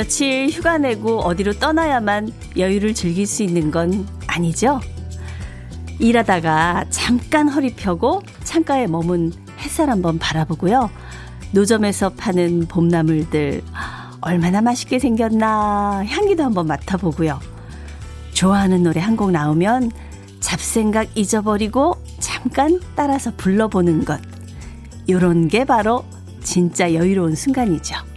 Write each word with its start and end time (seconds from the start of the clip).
며칠 0.00 0.48
휴가 0.48 0.78
내고 0.78 1.20
어디로 1.20 1.58
떠나야만 1.58 2.32
여유를 2.56 2.94
즐길 2.94 3.26
수 3.26 3.42
있는 3.42 3.70
건 3.70 4.06
아니죠? 4.26 4.80
일하다가 5.98 6.86
잠깐 6.88 7.50
허리 7.50 7.74
펴고 7.74 8.22
창가에 8.42 8.86
머문 8.86 9.30
햇살 9.58 9.90
한번 9.90 10.18
바라보고요. 10.18 10.88
노점에서 11.52 12.14
파는 12.16 12.68
봄나물들 12.68 13.60
얼마나 14.22 14.62
맛있게 14.62 14.98
생겼나 14.98 16.02
향기도 16.06 16.44
한번 16.44 16.66
맡아보고요. 16.66 17.38
좋아하는 18.32 18.82
노래 18.82 19.02
한 19.02 19.18
곡 19.18 19.32
나오면 19.32 19.90
잡생각 20.40 21.14
잊어버리고 21.14 22.02
잠깐 22.20 22.80
따라서 22.96 23.32
불러보는 23.36 24.06
것. 24.06 24.18
요런 25.10 25.48
게 25.48 25.66
바로 25.66 26.06
진짜 26.42 26.94
여유로운 26.94 27.34
순간이죠. 27.34 28.09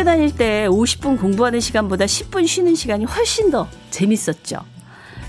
학교 0.00 0.04
다닐 0.04 0.34
때 0.34 0.66
50분 0.66 1.20
공부하는 1.20 1.60
시간보다 1.60 2.06
10분 2.06 2.46
쉬는 2.46 2.74
시간이 2.74 3.04
훨씬 3.04 3.50
더 3.50 3.68
재밌었죠. 3.90 4.56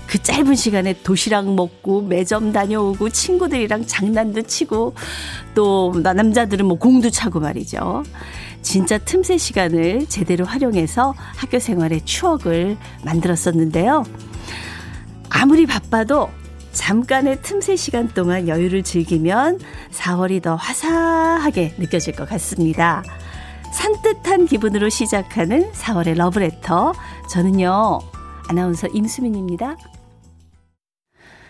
그 0.06 0.22
짧은 0.22 0.54
시간에 0.54 0.94
도시락 1.02 1.52
먹고 1.54 2.00
매점 2.00 2.52
다녀오고 2.52 3.10
친구들이랑 3.10 3.86
장난도 3.86 4.42
치고 4.42 4.94
또 5.54 5.92
남자들은 6.02 6.64
뭐 6.64 6.78
공도 6.78 7.10
차고 7.10 7.40
말이죠. 7.40 8.04
진짜 8.62 8.96
틈새 8.96 9.36
시간을 9.36 10.06
제대로 10.06 10.46
활용해서 10.46 11.12
학교 11.36 11.58
생활의 11.58 12.06
추억을 12.06 12.78
만들었었는데요. 13.04 14.04
아무리 15.28 15.66
바빠도 15.66 16.30
잠깐의 16.72 17.42
틈새 17.42 17.76
시간 17.76 18.08
동안 18.08 18.48
여유를 18.48 18.84
즐기면 18.84 19.58
4월이 19.90 20.40
더 20.40 20.54
화사하게 20.54 21.74
느껴질 21.76 22.16
것 22.16 22.26
같습니다. 22.26 23.02
산뜻한 23.72 24.46
기분으로 24.46 24.88
시작하는 24.88 25.70
4월의 25.72 26.14
러브레터. 26.16 26.92
저는요, 27.28 28.00
아나운서 28.48 28.86
임수민입니다. 28.88 29.76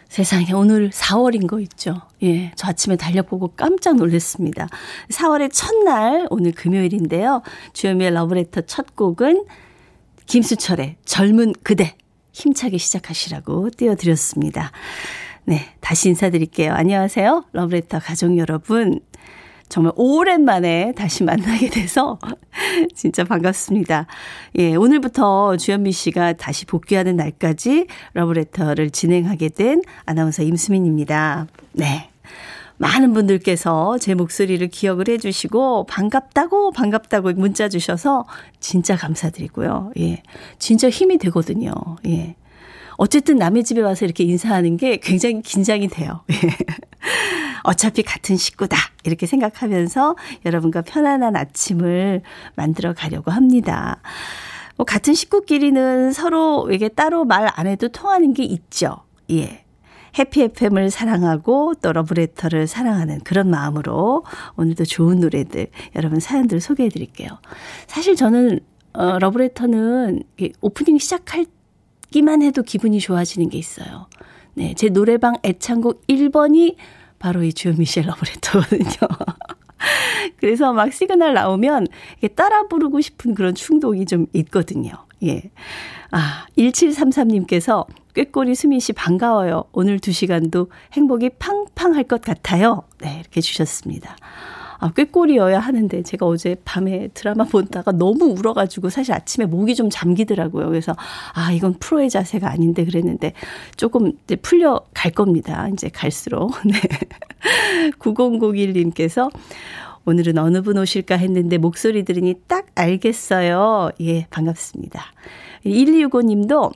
세상에 0.09 0.53
오늘 0.53 0.91
4월인 0.91 1.47
거 1.47 1.59
있죠. 1.61 2.03
예. 2.23 2.53
저 2.55 2.69
아침에 2.69 2.97
달력보고 2.97 3.55
깜짝 3.57 3.97
놀랐습니다. 3.97 4.69
4월의 5.11 5.51
첫날 5.53 6.27
오늘 6.31 6.53
금요일인데요. 6.53 7.43
주현미의 7.73 8.13
러브레터 8.13 8.63
첫 8.63 8.95
곡은 8.95 9.47
김수철의 10.27 10.97
젊은 11.05 11.55
그대 11.63 11.97
힘차게 12.33 12.79
시작하시라고 12.79 13.71
띄워드렸습니다. 13.71 14.71
네. 15.45 15.75
다시 15.81 16.11
인사드릴게요. 16.11 16.73
안녕하세요. 16.73 17.47
러브레터 17.53 17.99
가족 17.99 18.37
여러분. 18.39 19.01
정말 19.73 19.95
오랜만에 19.97 20.93
다시 20.95 21.25
만나게 21.25 21.71
돼서 21.71 22.19
진짜 22.95 23.25
반갑습니다. 23.25 24.07
예, 24.59 24.75
오늘부터 24.75 25.57
주현미 25.57 25.93
씨가 25.93 26.35
다시 26.35 26.67
복귀하는 26.67 27.17
날까지 27.17 27.87
러브레터를 28.13 28.91
진행하게 28.91 29.49
된 29.49 29.81
아나운서 30.05 30.43
임수민입니다. 30.43 31.47
네. 31.73 32.11
많은 32.77 33.15
분들께서 33.15 33.97
제 33.97 34.13
목소리를 34.13 34.69
기억을 34.69 35.09
해 35.09 35.17
주시고 35.17 35.87
반갑다고 35.87 36.73
반갑다고 36.73 37.33
문자 37.33 37.71
주셔서 37.71 38.27
진짜 38.61 38.95
감사드리고요. 38.95 39.93
예. 39.99 40.23
진짜 40.59 40.91
힘이 40.91 41.17
되거든요. 41.17 41.73
예. 42.07 42.35
어쨌든 43.03 43.37
남의 43.37 43.65
집에 43.65 43.81
와서 43.81 44.05
이렇게 44.05 44.23
인사하는 44.23 44.77
게 44.77 44.99
굉장히 44.99 45.43
긴장이 45.43 45.89
돼요. 45.89 46.21
예. 46.31 46.37
어차피 47.65 48.05
같은 48.05 48.37
식구다. 48.37 48.77
이렇게 49.03 49.27
생각하면서 49.27 50.15
여러분과 50.47 50.83
편안한 50.83 51.35
아침을 51.35 52.23
만들어 52.55 52.93
가려고 52.93 53.33
합니다. 53.33 54.01
뭐 54.77 54.87
같은 54.87 55.15
식구끼리는 55.15 56.13
서로에게 56.13 56.91
따로 56.91 57.25
말 57.25 57.51
안 57.57 57.67
해도 57.67 57.89
통하는 57.89 58.35
게 58.35 58.45
있죠. 58.45 58.99
예. 59.33 59.65
해피 60.17 60.43
FM을 60.43 60.93
사랑하고 60.93 61.75
또 61.83 61.93
러브레터를 61.93 62.69
사랑하는 62.69 63.19
그런 63.25 63.51
마음으로 63.51 64.25
오늘도 64.55 64.85
좋은 64.85 65.19
노래들 65.19 65.67
여러분 65.97 66.21
사연들 66.21 66.61
소개해 66.61 66.89
드릴게요. 66.89 67.31
사실 67.89 68.15
저는 68.15 68.61
어, 68.93 69.19
러브레터는 69.19 70.23
오프닝 70.61 70.99
시작 70.99 71.25
하기만 72.13 72.43
해도 72.43 72.63
기분이 72.63 73.01
좋아지는 73.01 73.49
게 73.49 73.57
있어요. 73.57 74.07
네, 74.55 74.75
제 74.75 74.91
노래방 74.91 75.35
애창곡 75.43 76.07
1번이 76.07 76.77
바로 77.19 77.43
이 77.43 77.55
주현미 77.55 77.73
씨의 77.73 78.05
러브레터거든요. 78.05 79.09
그래서 80.37 80.73
막 80.75 80.93
시그널 80.93 81.33
나오면 81.33 81.87
따라 82.37 82.69
부르고 82.69 83.01
싶은 83.01 83.35
그런 83.35 83.55
충동이 83.55 84.05
좀 84.05 84.27
있거든요. 84.35 84.93
예. 85.25 85.51
아, 86.11 86.47
1733님께서 86.59 87.87
꾀꼬리 88.15 88.55
수민 88.55 88.79
씨 88.79 88.93
반가워요. 88.93 89.65
오늘 89.73 89.99
두 89.99 90.13
시간도 90.13 90.71
행복이 90.93 91.31
팡팡할 91.39 92.05
것 92.05 92.21
같아요. 92.21 92.83
네, 93.01 93.21
이렇게 93.21 93.41
주셨습니다. 93.41 94.17
아, 94.83 94.91
꾀꼬리여야 94.91 95.61
하는데 95.61 96.03
제가 96.03 96.27
어제 96.27 96.57
밤에 96.65 97.07
드라마 97.15 97.45
보다가 97.45 97.93
너무 97.93 98.25
울어가지고 98.25 98.91
사실 98.91 99.15
아침에 99.15 99.47
목이 99.47 99.77
좀 99.77 99.91
잠기더라고요. 99.91 100.69
그래서 100.69 100.97
아, 101.35 101.53
이건 101.53 101.75
프로의 101.75 102.11
자세가 102.11 102.51
아닌데 102.51 102.85
그랬는데 102.85 103.33
조금 103.77 104.11
이제 104.25 104.35
풀려 104.35 104.81
갈 104.93 105.13
겁니다. 105.13 105.69
이제 105.73 105.89
갈수록. 105.89 106.51
네. 106.67 106.73
9001님께서 108.01 109.31
오늘은 110.05 110.37
어느 110.39 110.63
분 110.63 110.77
오실까 110.79 111.17
했는데 111.17 111.59
목소리 111.59 112.05
들으니 112.05 112.35
딱 112.49 112.67
알겠어요. 112.75 113.91
예, 114.01 114.27
반갑습니다. 114.31 115.01
1265님도 115.65 116.73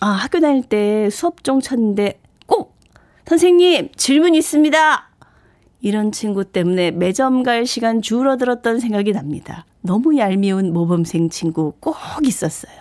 아, 0.00 0.06
학교 0.06 0.40
다닐 0.40 0.62
때 0.62 1.10
수업 1.10 1.44
종 1.44 1.60
쳤는데 1.60 2.18
꼭 2.46 2.78
선생님 3.26 3.90
질문 3.94 4.34
있습니다. 4.34 5.11
이런 5.82 6.12
친구 6.12 6.44
때문에 6.44 6.92
매점 6.92 7.42
갈 7.42 7.66
시간 7.66 8.00
줄어들었던 8.00 8.78
생각이 8.78 9.12
납니다. 9.12 9.66
너무 9.80 10.16
얄미운 10.16 10.72
모범생 10.72 11.28
친구 11.28 11.74
꼭 11.80 11.96
있었어요. 12.22 12.72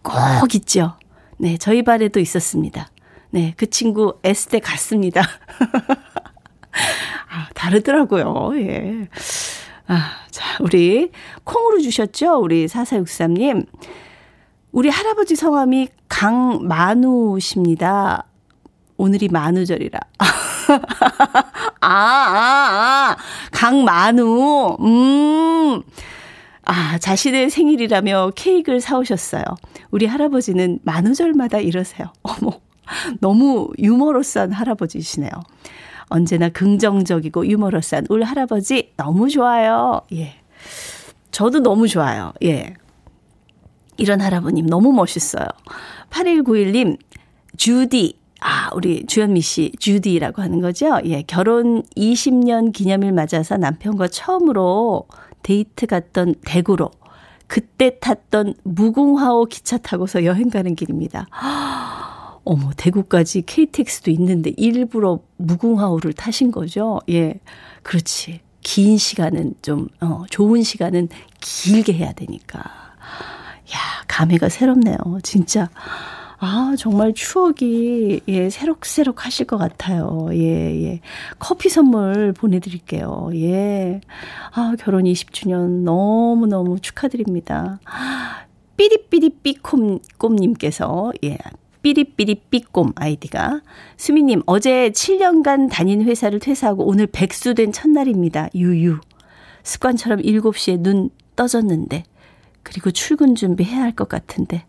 꼭 0.00 0.54
있죠. 0.54 0.94
네, 1.38 1.58
저희 1.58 1.82
반에도 1.82 2.20
있었습니다. 2.20 2.88
네, 3.30 3.52
그 3.56 3.68
친구 3.68 4.16
S대 4.22 4.60
갔습니다. 4.60 5.22
아, 7.28 7.48
다르더라고요. 7.52 8.52
예. 8.60 9.08
아, 9.88 10.10
자, 10.30 10.56
우리 10.60 11.10
콩으로 11.42 11.80
주셨죠? 11.80 12.38
우리 12.38 12.66
4463님. 12.66 13.66
우리 14.70 14.88
할아버지 14.88 15.34
성함이 15.34 15.88
강만우십니다. 16.08 17.34
오늘이 18.96 19.28
만우절이라. 19.28 19.98
아, 21.80 21.88
아, 21.88 21.88
아. 21.90 23.16
강만우. 23.52 24.76
음. 24.80 25.82
아, 26.66 26.98
자신의 26.98 27.50
생일이라며 27.50 28.32
케이크를 28.34 28.80
사오셨어요. 28.80 29.42
우리 29.90 30.06
할아버지는 30.06 30.78
만우절마다 30.82 31.58
이러세요. 31.58 32.12
어머. 32.22 32.52
너무 33.20 33.70
유머러스한 33.78 34.52
할아버지시네요. 34.52 35.30
언제나 36.08 36.50
긍정적이고 36.50 37.46
유머러스한 37.46 38.06
우리 38.10 38.22
할아버지 38.22 38.92
너무 38.96 39.28
좋아요. 39.30 40.02
예. 40.12 40.34
저도 41.30 41.60
너무 41.60 41.88
좋아요. 41.88 42.32
예. 42.42 42.74
이런 43.96 44.20
할아버님 44.20 44.66
너무 44.66 44.92
멋있어요. 44.92 45.46
8191님, 46.10 46.98
주디. 47.56 48.18
아, 48.46 48.68
우리 48.74 49.06
주현미 49.06 49.40
씨, 49.40 49.72
주디라고 49.78 50.42
하는 50.42 50.60
거죠? 50.60 50.98
예, 51.06 51.22
결혼 51.22 51.82
20년 51.96 52.74
기념일 52.74 53.12
맞아서 53.12 53.56
남편과 53.56 54.08
처음으로 54.08 55.06
데이트 55.42 55.86
갔던 55.86 56.34
대구로 56.44 56.90
그때 57.46 57.98
탔던 57.98 58.52
무궁화호 58.64 59.46
기차 59.46 59.78
타고서 59.78 60.26
여행 60.26 60.50
가는 60.50 60.74
길입니다. 60.74 61.26
어머, 62.44 62.70
대구까지 62.76 63.44
KTX도 63.46 64.10
있는데 64.10 64.52
일부러 64.58 65.20
무궁화호를 65.38 66.12
타신 66.12 66.50
거죠? 66.50 67.00
예. 67.08 67.40
그렇지. 67.82 68.40
긴 68.60 68.98
시간은 68.98 69.54
좀, 69.62 69.88
어, 70.02 70.24
좋은 70.28 70.62
시간은 70.62 71.08
길게 71.40 71.94
해야 71.94 72.12
되니까. 72.12 72.58
야, 72.60 73.78
감회가 74.06 74.50
새롭네요. 74.50 74.98
진짜. 75.22 75.70
아, 76.38 76.74
정말 76.78 77.12
추억이, 77.14 78.20
예, 78.28 78.50
새록새록 78.50 79.24
하실 79.24 79.46
것 79.46 79.56
같아요. 79.56 80.28
예, 80.32 80.84
예. 80.84 81.00
커피 81.38 81.68
선물 81.68 82.32
보내드릴게요. 82.32 83.30
예. 83.34 84.00
아, 84.52 84.74
결혼 84.78 85.04
20주년 85.04 85.84
너무너무 85.84 86.80
축하드립니다. 86.80 87.78
삐리삐리삐콤님께서, 88.76 91.12
예, 91.24 91.38
삐리삐리 91.82 92.34
삐꼼 92.50 92.92
아이디가. 92.96 93.60
수미님, 93.96 94.42
어제 94.46 94.90
7년간 94.90 95.70
다닌 95.70 96.02
회사를 96.02 96.40
퇴사하고 96.40 96.84
오늘 96.86 97.06
백수된 97.06 97.72
첫날입니다. 97.72 98.48
유유. 98.54 98.98
습관처럼 99.62 100.20
7시에 100.20 100.80
눈 100.80 101.10
떠졌는데, 101.36 102.04
그리고 102.64 102.90
출근 102.90 103.34
준비해야 103.36 103.80
할 103.82 103.92
것 103.92 104.08
같은데, 104.08 104.64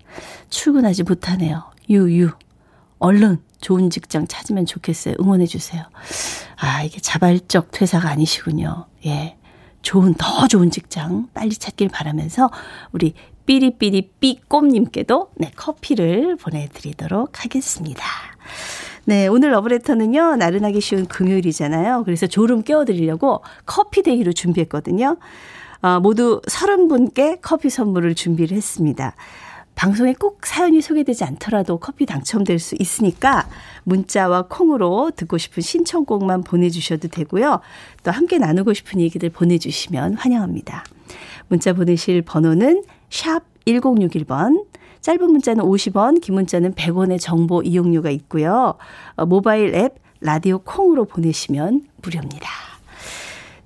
출근하지 0.50 1.04
못하네요. 1.04 1.64
유유. 1.90 2.30
얼른 3.00 3.40
좋은 3.62 3.90
직장 3.90 4.28
찾으면 4.28 4.66
좋겠어요. 4.68 5.16
응원해 5.20 5.48
주세요. 5.48 5.84
아, 6.58 6.84
이게 6.84 7.00
자발적 7.00 7.72
퇴사가 7.72 8.10
아니시군요. 8.10 8.86
예. 9.08 9.38
좋은, 9.82 10.14
더 10.16 10.48
좋은 10.48 10.72
직장 10.72 11.28
빨리 11.34 11.56
찾길 11.56 11.90
바라면서 11.90 12.50
우리 12.92 13.14
삐리삐리 13.46 14.12
삐꼼님께도 14.20 15.32
네, 15.36 15.52
커피를 15.56 16.36
보내드리도록 16.38 17.44
하겠습니다. 17.44 18.04
네, 19.06 19.28
오늘 19.28 19.52
러브레터는요, 19.52 20.38
나른하기 20.38 20.82
쉬운 20.82 21.06
금요일이잖아요. 21.06 22.04
그래서 22.06 22.26
졸음 22.26 22.64
깨워드리려고 22.64 23.44
커피 23.68 24.02
데이로 24.02 24.34
준비했거든요. 24.34 25.18
어, 25.86 26.00
모두 26.00 26.42
30분께 26.48 27.38
커피 27.44 27.70
선물을 27.70 28.16
준비를 28.16 28.58
했습니다. 28.58 29.14
방송에 29.76 30.14
꼭 30.14 30.44
사연이 30.44 30.82
소개되지 30.82 31.24
않더라도 31.26 31.78
커피 31.78 32.08
당첨될 32.08 32.58
수 32.58 32.76
있으니까 32.80 33.48
문자와 33.84 34.48
콩으로 34.50 35.12
듣고 35.16 35.38
싶은 35.38 35.62
신청곡만 35.62 36.42
보내주셔도 36.42 37.08
되고요. 37.10 37.60
또 38.04 38.10
함께 38.10 38.40
나누고 38.40 38.74
싶은 38.74 39.00
얘기들 39.00 39.30
보내주시면 39.30 40.16
환영합니다. 40.16 40.86
문자 41.50 41.74
보내실 41.74 42.24
번호는 42.24 42.84
샵 43.12 43.44
1061번, 43.68 44.66
짧은 45.02 45.32
문자는 45.32 45.64
50원, 45.64 46.20
긴 46.20 46.34
문자는 46.34 46.74
100원의 46.74 47.20
정보 47.20 47.62
이용료가 47.62 48.10
있고요. 48.10 48.74
어, 49.18 49.26
모바일 49.28 49.76
앱 49.76 50.00
라디오 50.20 50.58
콩으로 50.58 51.06
보내시면 51.06 51.84
무료입니다. 52.02 52.75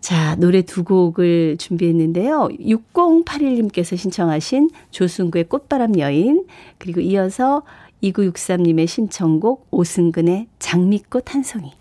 자, 0.01 0.35
노래 0.35 0.61
두 0.61 0.83
곡을 0.83 1.57
준비했는데요. 1.57 2.49
6081님께서 2.59 3.97
신청하신 3.97 4.69
조승구의 4.91 5.45
꽃바람 5.45 5.99
여인, 5.99 6.45
그리고 6.77 7.01
이어서 7.01 7.63
2963님의 8.03 8.87
신청곡 8.87 9.67
오승근의 9.71 10.47
장미꽃 10.59 11.33
한 11.33 11.43
송이. 11.43 11.73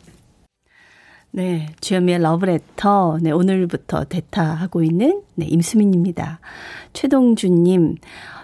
네, 1.30 1.68
주현미의 1.80 2.20
러브레터. 2.20 3.18
네, 3.22 3.30
오늘부터 3.30 4.04
대타하고 4.04 4.82
있는 4.82 5.22
네, 5.34 5.46
임수민입니다. 5.46 6.40
최동준님, 6.94 7.96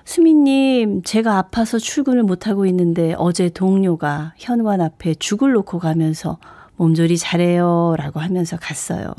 수민님, 0.05 1.03
제가 1.03 1.39
아파서 1.39 1.79
출근을 1.79 2.23
못하고 2.23 2.67
있는데 2.67 3.15
어제 3.17 3.49
동료가 3.49 4.35
현관 4.37 4.81
앞에 4.83 5.15
죽을 5.15 5.53
놓고 5.53 5.79
가면서 5.79 6.39
몸조리 6.77 7.17
잘해요. 7.19 7.95
라고 7.99 8.21
하면서 8.21 8.57
갔어요. 8.57 9.15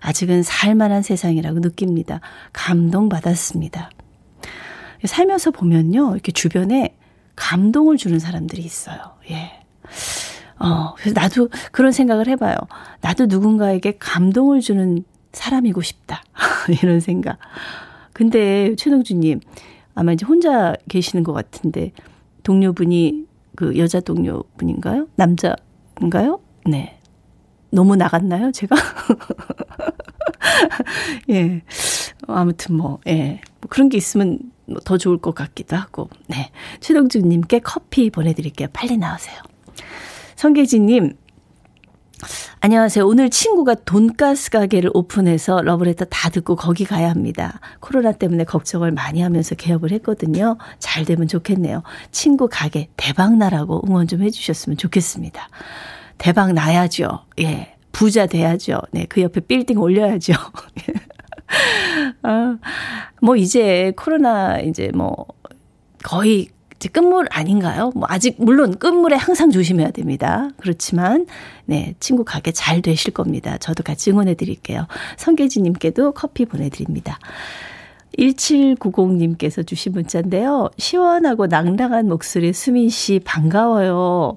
아직은 0.00 0.42
살만한 0.42 1.02
세상이라고 1.02 1.60
느낍니다. 1.60 2.20
감동받았습니다. 2.52 3.90
살면서 5.04 5.50
보면요. 5.50 6.12
이렇게 6.12 6.32
주변에 6.32 6.96
감동을 7.36 7.96
주는 7.96 8.18
사람들이 8.18 8.62
있어요. 8.62 8.98
예. 9.30 9.60
어, 10.58 10.94
그래서 10.96 11.18
나도 11.18 11.48
그런 11.72 11.90
생각을 11.92 12.28
해봐요. 12.28 12.56
나도 13.00 13.26
누군가에게 13.26 13.96
감동을 13.98 14.60
주는 14.60 15.04
사람이고 15.32 15.80
싶다. 15.80 16.22
이런 16.82 17.00
생각. 17.00 17.38
근데 18.12 18.74
최동주님, 18.76 19.40
아마 19.94 20.12
이제 20.12 20.26
혼자 20.26 20.74
계시는 20.88 21.24
것 21.24 21.32
같은데, 21.32 21.92
동료분이 22.42 23.26
그 23.56 23.78
여자 23.78 24.00
동료분인가요? 24.00 25.08
남자인가요? 25.16 26.40
네. 26.66 26.98
너무 27.70 27.96
나갔나요, 27.96 28.52
제가? 28.52 28.76
예. 31.30 31.62
아무튼 32.26 32.76
뭐, 32.76 32.98
예. 33.06 33.40
뭐 33.60 33.68
그런 33.68 33.88
게 33.88 33.96
있으면 33.96 34.38
더 34.84 34.98
좋을 34.98 35.18
것 35.18 35.34
같기도 35.34 35.76
하고. 35.76 36.08
네. 36.26 36.50
최동준님께 36.80 37.60
커피 37.60 38.10
보내드릴게요. 38.10 38.68
빨리 38.72 38.96
나오세요. 38.96 39.36
성계진님, 40.36 41.14
안녕하세요. 42.60 43.06
오늘 43.06 43.30
친구가 43.30 43.74
돈가스 43.86 44.50
가게를 44.50 44.90
오픈해서 44.92 45.62
러브레터 45.62 46.04
다 46.06 46.28
듣고 46.28 46.56
거기 46.56 46.84
가야 46.84 47.08
합니다. 47.08 47.60
코로나 47.80 48.12
때문에 48.12 48.44
걱정을 48.44 48.92
많이 48.92 49.22
하면서 49.22 49.54
개업을 49.54 49.90
했거든요. 49.92 50.58
잘 50.78 51.04
되면 51.04 51.26
좋겠네요. 51.26 51.82
친구 52.10 52.48
가게 52.50 52.88
대박 52.96 53.36
나라고 53.36 53.82
응원 53.86 54.06
좀 54.06 54.22
해주셨으면 54.22 54.76
좋겠습니다. 54.76 55.48
대박 56.20 56.52
나야죠. 56.52 57.24
예. 57.40 57.74
부자 57.92 58.26
돼야죠. 58.26 58.78
네. 58.92 59.06
그 59.08 59.22
옆에 59.22 59.40
빌딩 59.40 59.78
올려야죠. 59.78 60.34
아, 62.22 62.58
뭐 63.22 63.36
이제 63.36 63.92
코로나 63.96 64.60
이제 64.60 64.92
뭐 64.94 65.26
거의 66.04 66.48
이제 66.76 66.90
끝물 66.90 67.26
아닌가요? 67.30 67.90
뭐 67.94 68.04
아직 68.08 68.36
물론 68.38 68.78
끝물에 68.78 69.16
항상 69.16 69.50
조심해야 69.50 69.92
됩니다. 69.92 70.50
그렇지만 70.58 71.26
네 71.64 71.94
친구 72.00 72.22
가게 72.22 72.52
잘 72.52 72.82
되실 72.82 73.14
겁니다. 73.14 73.56
저도 73.56 73.82
같이 73.82 74.10
응원해 74.10 74.34
드릴게요. 74.34 74.86
성계지님께도 75.16 76.12
커피 76.12 76.44
보내드립니다. 76.44 77.18
1790님께서 78.18 79.66
주신 79.66 79.92
문자인데요. 79.92 80.68
시원하고 80.76 81.46
낭랑한 81.46 82.08
목소리 82.08 82.52
수민 82.52 82.90
씨 82.90 83.20
반가워요. 83.24 84.36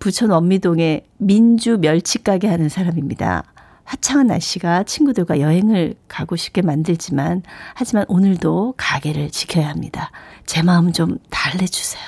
부천 0.00 0.30
원미동에 0.30 1.02
민주 1.18 1.78
멸치 1.78 2.24
가게 2.24 2.48
하는 2.48 2.68
사람입니다. 2.68 3.44
화창한 3.84 4.28
날씨가 4.28 4.84
친구들과 4.84 5.40
여행을 5.40 5.94
가고 6.08 6.36
싶게 6.36 6.62
만들지만 6.62 7.42
하지만 7.74 8.06
오늘도 8.08 8.74
가게를 8.76 9.30
지켜야 9.30 9.68
합니다. 9.68 10.10
제 10.46 10.62
마음 10.62 10.92
좀 10.92 11.18
달래주세요. 11.28 12.02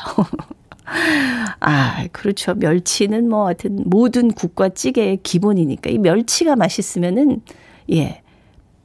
아, 1.60 2.06
그렇죠. 2.12 2.54
멸치는 2.54 3.28
뭐 3.28 3.46
하여튼 3.46 3.82
모든 3.84 4.32
국과 4.32 4.70
찌개의 4.70 5.18
기본이니까 5.22 5.90
이 5.90 5.99
멸치가 5.99 6.56
맛있으면은 6.56 7.42
예. 7.92 8.22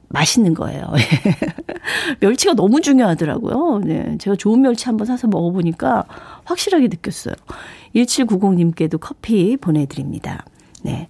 맛있는 0.08 0.54
거예요. 0.54 0.86
멸치가 2.20 2.54
너무 2.54 2.80
중요하더라고요. 2.80 3.80
네. 3.84 4.16
제가 4.18 4.36
좋은 4.36 4.62
멸치 4.62 4.86
한번 4.86 5.06
사서 5.06 5.28
먹어보니까 5.28 6.04
확실하게 6.44 6.88
느꼈어요. 6.88 7.34
1790님께도 7.94 8.98
커피 9.00 9.56
보내드립니다. 9.56 10.44
네. 10.82 11.08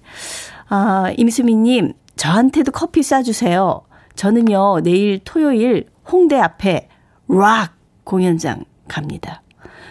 아, 0.69 1.12
임수미님, 1.17 1.93
저한테도 2.17 2.73
커피 2.73 3.02
싸주세요. 3.02 3.83
저는요, 4.17 4.81
내일 4.83 5.21
토요일 5.25 5.87
홍대 6.11 6.37
앞에 6.37 6.88
락 7.28 7.75
공연장 8.05 8.64
갑니다. 8.88 9.43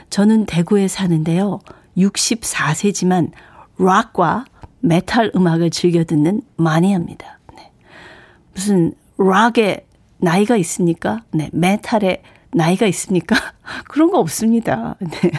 저는 0.10 0.46
대구에 0.46 0.88
사는데요. 0.88 1.60
64세지만 1.98 3.32
락과 3.78 4.46
메탈 4.80 5.32
음악을 5.36 5.70
즐겨 5.70 6.04
듣는 6.04 6.42
마니아입니다. 6.56 7.37
네. 8.58 8.62
무슨 8.62 8.94
락에 9.18 9.86
나이가 10.18 10.56
있습니까? 10.58 11.24
네. 11.32 11.50
메탈에 11.54 12.22
나이가 12.54 12.88
있습니까? 12.88 13.36
그런 13.88 14.10
거 14.10 14.20
없습니다. 14.20 14.96
네. 15.00 15.32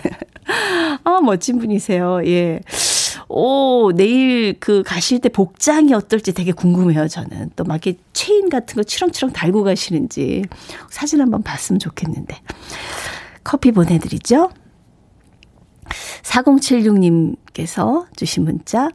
아, 1.04 1.20
멋진 1.20 1.58
분이세요. 1.58 2.20
예. 2.26 2.60
오, 3.28 3.92
내일 3.92 4.54
그 4.58 4.82
가실 4.82 5.20
때 5.20 5.28
복장이 5.28 5.92
어떨지 5.92 6.32
되게 6.32 6.52
궁금해요, 6.52 7.08
저는. 7.08 7.50
또 7.56 7.64
막 7.64 7.74
이렇게 7.86 7.98
체인 8.12 8.48
같은 8.48 8.76
거 8.76 8.82
치렁치렁 8.82 9.32
달고 9.32 9.64
가시는지 9.64 10.44
사진 10.90 11.20
한번 11.20 11.42
봤으면 11.42 11.78
좋겠는데. 11.78 12.36
커피 13.44 13.72
보내드리죠. 13.72 14.50
4076님께서 16.22 18.06
주신 18.16 18.44
문자. 18.44 18.90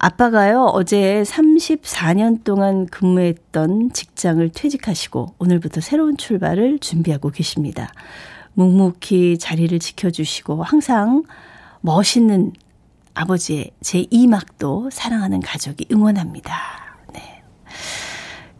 아빠가요, 0.00 0.66
어제 0.72 1.24
34년 1.26 2.44
동안 2.44 2.86
근무했던 2.86 3.92
직장을 3.92 4.48
퇴직하시고 4.50 5.34
오늘부터 5.38 5.80
새로운 5.80 6.16
출발을 6.16 6.78
준비하고 6.78 7.30
계십니다. 7.30 7.92
묵묵히 8.54 9.38
자리를 9.38 9.76
지켜주시고 9.76 10.62
항상 10.62 11.24
멋있는 11.80 12.52
아버지의 13.14 13.72
제 13.80 14.04
2막도 14.04 14.90
사랑하는 14.92 15.40
가족이 15.40 15.88
응원합니다. 15.90 16.54
네. 17.12 17.42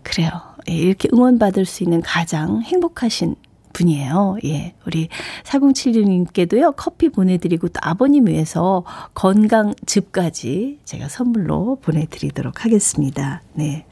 그래요. 0.02 0.30
예, 0.68 0.74
이렇게 0.74 1.08
응원받을 1.12 1.64
수 1.66 1.84
있는 1.84 2.00
가장 2.02 2.62
행복하신 2.62 3.36
분이에요. 3.78 4.38
예. 4.44 4.74
우리 4.86 5.08
4076님께도요, 5.44 6.74
커피 6.76 7.08
보내드리고 7.08 7.68
또 7.68 7.80
아버님 7.82 8.26
위해서 8.26 8.84
건강즙까지 9.14 10.80
제가 10.84 11.08
선물로 11.08 11.78
보내드리도록 11.82 12.64
하겠습니다. 12.64 13.42
네. 13.54 13.86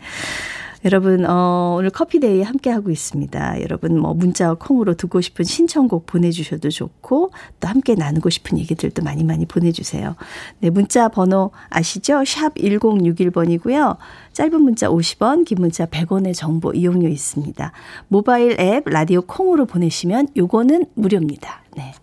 여러분, 0.86 1.26
어, 1.28 1.74
오늘 1.76 1.90
커피데이 1.90 2.42
함께 2.42 2.70
하고 2.70 2.92
있습니다. 2.92 3.60
여러분, 3.60 3.98
뭐, 3.98 4.14
문자와 4.14 4.54
콩으로 4.54 4.94
듣고 4.94 5.20
싶은 5.20 5.44
신청곡 5.44 6.06
보내주셔도 6.06 6.70
좋고, 6.70 7.32
또 7.58 7.68
함께 7.68 7.96
나누고 7.96 8.30
싶은 8.30 8.56
얘기들도 8.56 9.02
많이 9.02 9.24
많이 9.24 9.46
보내주세요. 9.46 10.14
네, 10.60 10.70
문자 10.70 11.08
번호 11.08 11.50
아시죠? 11.70 12.24
샵 12.24 12.54
1061번이고요. 12.54 13.96
짧은 14.32 14.62
문자 14.62 14.88
50원, 14.88 15.44
긴 15.44 15.58
문자 15.58 15.86
100원의 15.86 16.34
정보 16.34 16.72
이용료 16.72 17.08
있습니다. 17.08 17.72
모바일 18.06 18.60
앱, 18.60 18.88
라디오 18.88 19.22
콩으로 19.22 19.66
보내시면 19.66 20.28
요거는 20.36 20.86
무료입니다. 20.94 21.62
네. 21.76 21.94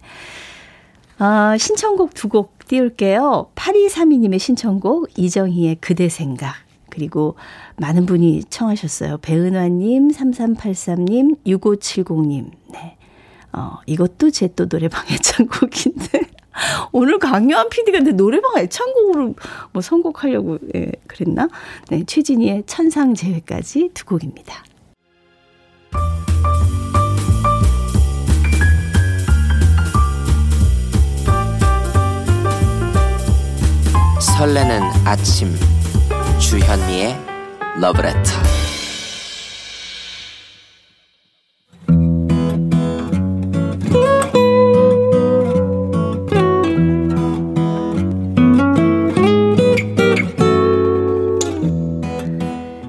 아, 1.20 1.56
신청곡 1.58 2.14
두 2.16 2.28
곡 2.28 2.68
띄울게요. 2.68 3.52
8232님의 3.56 4.40
신청곡, 4.40 5.08
이정희의 5.18 5.78
그대 5.80 6.10
생각. 6.10 6.56
그리고 6.90 7.36
많은 7.78 8.06
분이 8.06 8.44
청하셨어요. 8.50 9.18
배은화님, 9.18 10.10
3383님, 10.12 11.38
6570님. 11.46 12.52
네. 12.72 12.98
어, 13.54 13.78
이것도 13.86 14.32
제 14.32 14.48
또 14.56 14.68
노래방 14.68 15.04
애창곡인데. 15.12 16.22
오늘 16.92 17.18
강요한 17.18 17.68
PD가 17.70 17.98
근데 18.00 18.12
노래방 18.12 18.58
애창곡으로 18.58 19.34
뭐 19.72 19.82
선곡하려고 19.82 20.60
예, 20.76 20.92
그랬나? 21.08 21.50
네, 21.90 22.04
최진희의 22.06 22.64
천상재회까지 22.68 23.90
두 23.96 24.06
곡입니다. 24.06 24.64
설레는 34.38 34.82
아침 35.06 35.54
주현미의 36.40 37.33
러브레터 37.76 38.20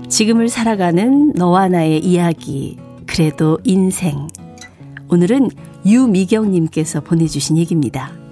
지금을 0.08 0.48
살아가는 0.48 1.32
너와 1.32 1.68
나의 1.68 1.98
이야기 2.04 2.76
그래도 3.06 3.58
인생 3.64 4.28
오늘은 5.08 5.50
유미경님께서 5.86 7.00
보내주신 7.00 7.56
얘기입니다. 7.56 8.23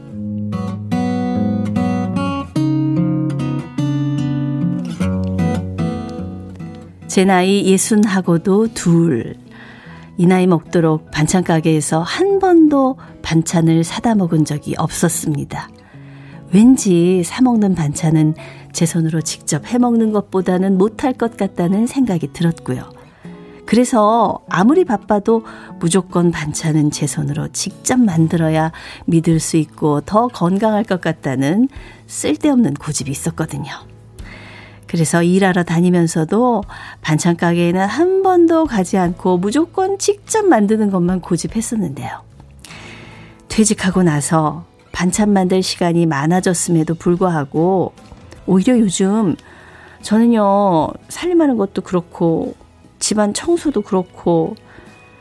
제 7.13 7.27
나이 7.27 7.67
예순하고도 7.67 8.69
둘. 8.69 9.35
이 10.17 10.27
나이 10.27 10.47
먹도록 10.47 11.11
반찬 11.11 11.45
가게에서 11.45 12.01
한 12.01 12.39
번도 12.39 12.97
반찬을 13.21 13.85
사다 13.85 14.15
먹은 14.15 14.47
적이 14.47 14.77
없었습니다. 14.79 15.69
왠지 16.55 17.23
사먹는 17.23 17.75
반찬은 17.75 18.33
제 18.73 18.87
손으로 18.87 19.21
직접 19.21 19.67
해먹는 19.67 20.13
것보다는 20.13 20.79
못할 20.79 21.13
것 21.13 21.37
같다는 21.37 21.87
생각이 21.87 22.33
들었고요. 22.33 22.91
그래서 23.67 24.39
아무리 24.49 24.87
바빠도 24.87 25.45
무조건 25.81 26.31
반찬은 26.31 26.93
제 26.93 27.07
손으로 27.07 27.49
직접 27.49 28.01
만들어야 28.01 28.73
믿을 29.05 29.39
수 29.39 29.59
있고 29.59 30.01
더 30.01 30.29
건강할 30.29 30.85
것 30.85 31.03
같다는 31.03 31.69
쓸데없는 32.07 32.73
고집이 32.73 33.11
있었거든요. 33.11 33.92
그래서 34.93 35.23
일하러 35.23 35.63
다니면서도 35.63 36.65
반찬 37.01 37.39
가게에는 37.39 37.87
한 37.87 38.23
번도 38.23 38.67
가지 38.67 38.99
않고 38.99 39.39
무조건 39.39 39.99
직접 39.99 40.45
만드는 40.45 40.91
것만 40.91 41.23
고집했었는데요. 41.23 42.21
퇴직하고 43.49 44.03
나서 44.03 44.67
반찬 44.93 45.33
만들 45.33 45.63
시간이 45.63 46.05
많아졌음에도 46.05 46.95
불구하고 46.97 47.95
오히려 48.45 48.79
요즘 48.79 49.35
저는요, 50.03 50.89
살림하는 51.09 51.57
것도 51.57 51.81
그렇고 51.81 52.55
집안 52.99 53.33
청소도 53.33 53.81
그렇고 53.81 54.57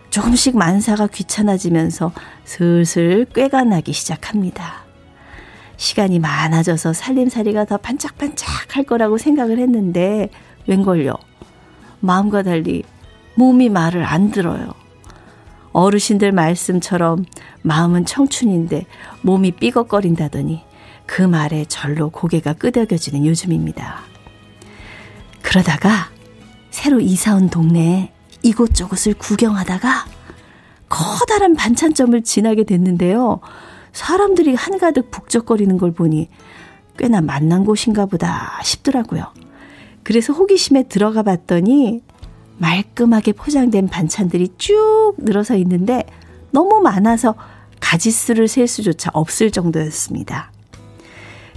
조금씩 0.10 0.58
만사가 0.58 1.08
귀찮아지면서 1.08 2.12
슬슬 2.44 3.26
꾀가 3.34 3.64
나기 3.64 3.94
시작합니다. 3.94 4.91
시간이 5.82 6.20
많아져서 6.20 6.94
살림살이가 6.94 7.66
더 7.66 7.78
반짝반짝 7.78 8.78
할 8.78 8.84
거라고 8.84 9.18
생각을 9.18 9.58
했는데 9.58 10.30
웬걸요. 10.68 11.16
마음과 12.02 12.44
달리 12.44 12.84
몸이 13.34 13.70
말을 13.70 14.06
안 14.06 14.30
들어요. 14.30 14.76
어르신들 15.72 16.34
말씀처럼 16.34 17.26
마음은 17.64 18.06
청춘인데 18.06 18.86
몸이 19.24 19.54
삐걱거린다더니 19.54 20.62
그 21.08 21.24
말에 21.24 21.66
절로 21.66 22.12
고개가 22.12 22.54
끄덕여지는 22.54 23.26
요즘입니다. 23.26 24.02
그러다가 25.42 26.12
새로 26.70 27.00
이사 27.00 27.34
온 27.34 27.50
동네에 27.50 28.12
이곳저곳을 28.44 29.16
구경하다가 29.16 30.06
커다란 30.90 31.56
반찬점을 31.56 32.22
지나게 32.22 32.66
됐는데요. 32.66 33.40
사람들이 33.94 34.56
한가득 34.56 35.12
북적거리는 35.12 35.78
걸 35.78 35.92
보니 35.92 36.30
꽤나 36.98 37.22
만난 37.22 37.66
곳인가 37.66 38.06
보다 38.06 38.60
싶더라고요. 38.64 39.26
그래서 40.04 40.34
호기심에 40.34 40.84
들어가 40.84 41.24
봤더니 41.24 42.02
말끔하게 42.58 43.34
포장된 43.34 43.88
반찬들이 43.88 44.50
쭉 44.58 45.14
늘어서 45.18 45.56
있는데 45.56 46.06
너무 46.52 46.82
많아서 46.82 47.36
가지수를 47.80 48.48
셀 48.48 48.68
수조차 48.68 49.10
없을 49.14 49.52
정도였습니다. 49.52 50.52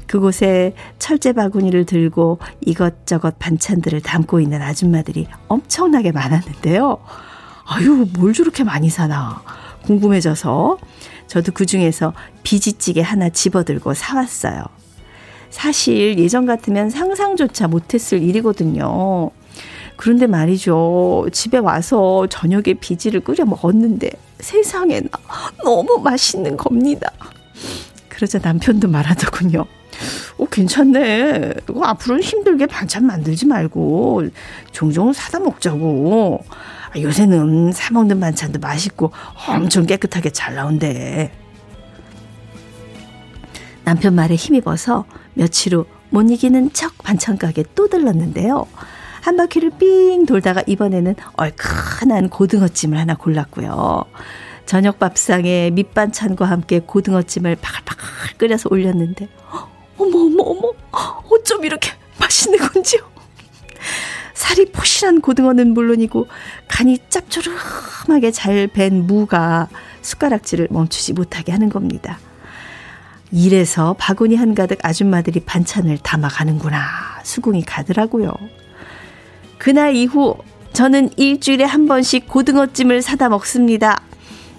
그곳에 0.07 0.75
철제 0.99 1.33
바구니를 1.33 1.87
들고 1.87 2.39
이것저것 2.61 3.39
반찬들을 3.39 4.01
담고 4.01 4.41
있는 4.41 4.63
아줌마들이 4.63 5.27
엄청나게 5.49 6.13
많았는데요. 6.13 6.99
아유, 7.67 8.07
뭘 8.17 8.33
저렇게 8.33 8.65
많이 8.65 8.91
사나 8.91 9.43
궁금해져서 9.87 10.79
저도 11.27 11.53
그 11.53 11.67
중에서 11.67 12.13
비지찌개 12.43 13.01
하나 13.01 13.29
집어들고 13.29 13.95
사왔어요. 13.95 14.65
사실 15.51 16.19
예전 16.19 16.47
같으면 16.47 16.91
상상조차 16.91 17.69
못했을 17.69 18.23
일이거든요. 18.23 19.31
그런데 19.97 20.27
말이죠. 20.27 21.29
집에 21.33 21.59
와서 21.59 22.27
저녁에 22.29 22.75
비지를 22.81 23.21
끓여 23.21 23.45
먹었는데 23.45 24.11
세상에나 24.41 25.09
너무 25.63 26.01
맛있는 26.03 26.57
겁니다. 26.57 27.11
그러자 28.09 28.41
남편도 28.43 28.89
말하더군요. 28.89 29.65
어, 30.39 30.47
괜찮네. 30.47 31.55
앞으로는 31.83 32.23
힘들게 32.23 32.67
반찬 32.67 33.07
만들지 33.07 33.47
말고 33.47 34.25
종종 34.73 35.13
사다 35.13 35.41
먹자고. 35.41 36.43
아, 36.95 37.01
요새는 37.01 37.73
사먹는 37.73 38.21
반찬도 38.21 38.59
맛있고 38.61 39.13
엄청 39.49 39.87
깨끗하게 39.87 40.31
잘 40.31 40.55
나온대. 40.55 41.33
남편 43.85 44.15
말에 44.15 44.35
힘입어서 44.35 45.05
며칠 45.35 45.75
후 45.77 45.87
못 46.15 46.31
이기는 46.31 46.73
척 46.73 46.97
반찬 46.99 47.39
가게 47.39 47.65
또 47.75 47.89
들렀는데요. 47.89 48.69
한 49.21 49.37
바퀴를 49.37 49.71
삥 49.71 50.27
돌다가 50.27 50.63
이번에는 50.65 51.17
얼큰한 51.33 52.29
고등어찜을 52.29 52.97
하나 52.97 53.17
골랐고요. 53.17 54.05
저녁 54.65 55.01
밥상에 55.01 55.71
밑반찬과 55.71 56.45
함께 56.45 56.79
고등어찜을 56.79 57.57
바글바글 57.61 58.39
끓여서 58.39 58.69
올렸는데 58.71 59.29
어머 59.99 60.19
어머 60.19 60.43
어머 60.45 60.73
어쩜 61.33 61.65
이렇게 61.65 61.91
맛있는 62.21 62.61
건지요. 62.61 63.01
살이 64.35 64.67
포실한 64.67 65.21
고등어는 65.21 65.73
물론이고 65.73 66.27
간이 66.69 66.99
짭조름하게 67.09 68.33
잘 68.33 68.67
밴 68.67 69.07
무가 69.07 69.69
숟가락질을 70.03 70.69
멈추지 70.71 71.13
못하게 71.13 71.53
하는 71.53 71.69
겁니다. 71.69 72.19
이래서 73.31 73.95
바구니 73.99 74.37
한가득 74.37 74.79
아줌마들이 74.83 75.41
반찬을 75.41 75.99
담아가는구나 75.99 76.79
수긍이 77.23 77.63
가더라고요. 77.63 78.33
그날 79.59 79.97
이후 79.97 80.37
저는 80.73 81.11
일주일에 81.17 81.65
한 81.65 81.87
번씩 81.87 82.29
고등어찜을 82.29 83.01
사다 83.03 83.29
먹습니다. 83.29 84.03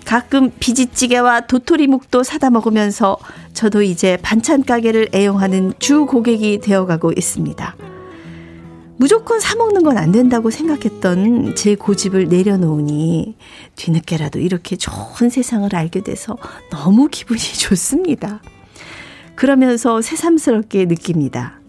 가끔 0.06 0.52
비지찌개와 0.60 1.42
도토리묵도 1.42 2.24
사다 2.24 2.50
먹으면서 2.50 3.18
저도 3.54 3.82
이제 3.82 4.18
반찬 4.22 4.64
가게를 4.64 5.10
애용하는 5.14 5.74
주 5.80 6.06
고객이 6.06 6.60
되어가고 6.60 7.12
있습니다. 7.16 7.76
무조건 8.98 9.40
사먹는 9.40 9.84
건 9.84 9.96
안 9.98 10.12
된다고 10.12 10.52
생각했던 10.52 11.56
제 11.56 11.76
고집을 11.76 12.28
내려놓으니 12.28 13.38
뒤늦게라도 13.76 14.40
이렇게 14.40 14.76
좋은 14.76 15.30
세상을 15.30 15.74
알게 15.74 16.02
돼서 16.02 16.38
너무 16.70 17.08
기분이 17.10 17.40
좋습니다. 17.60 18.42
그러면서 19.36 20.02
새삼스럽게 20.02 20.86
느낍니다. 20.86 21.60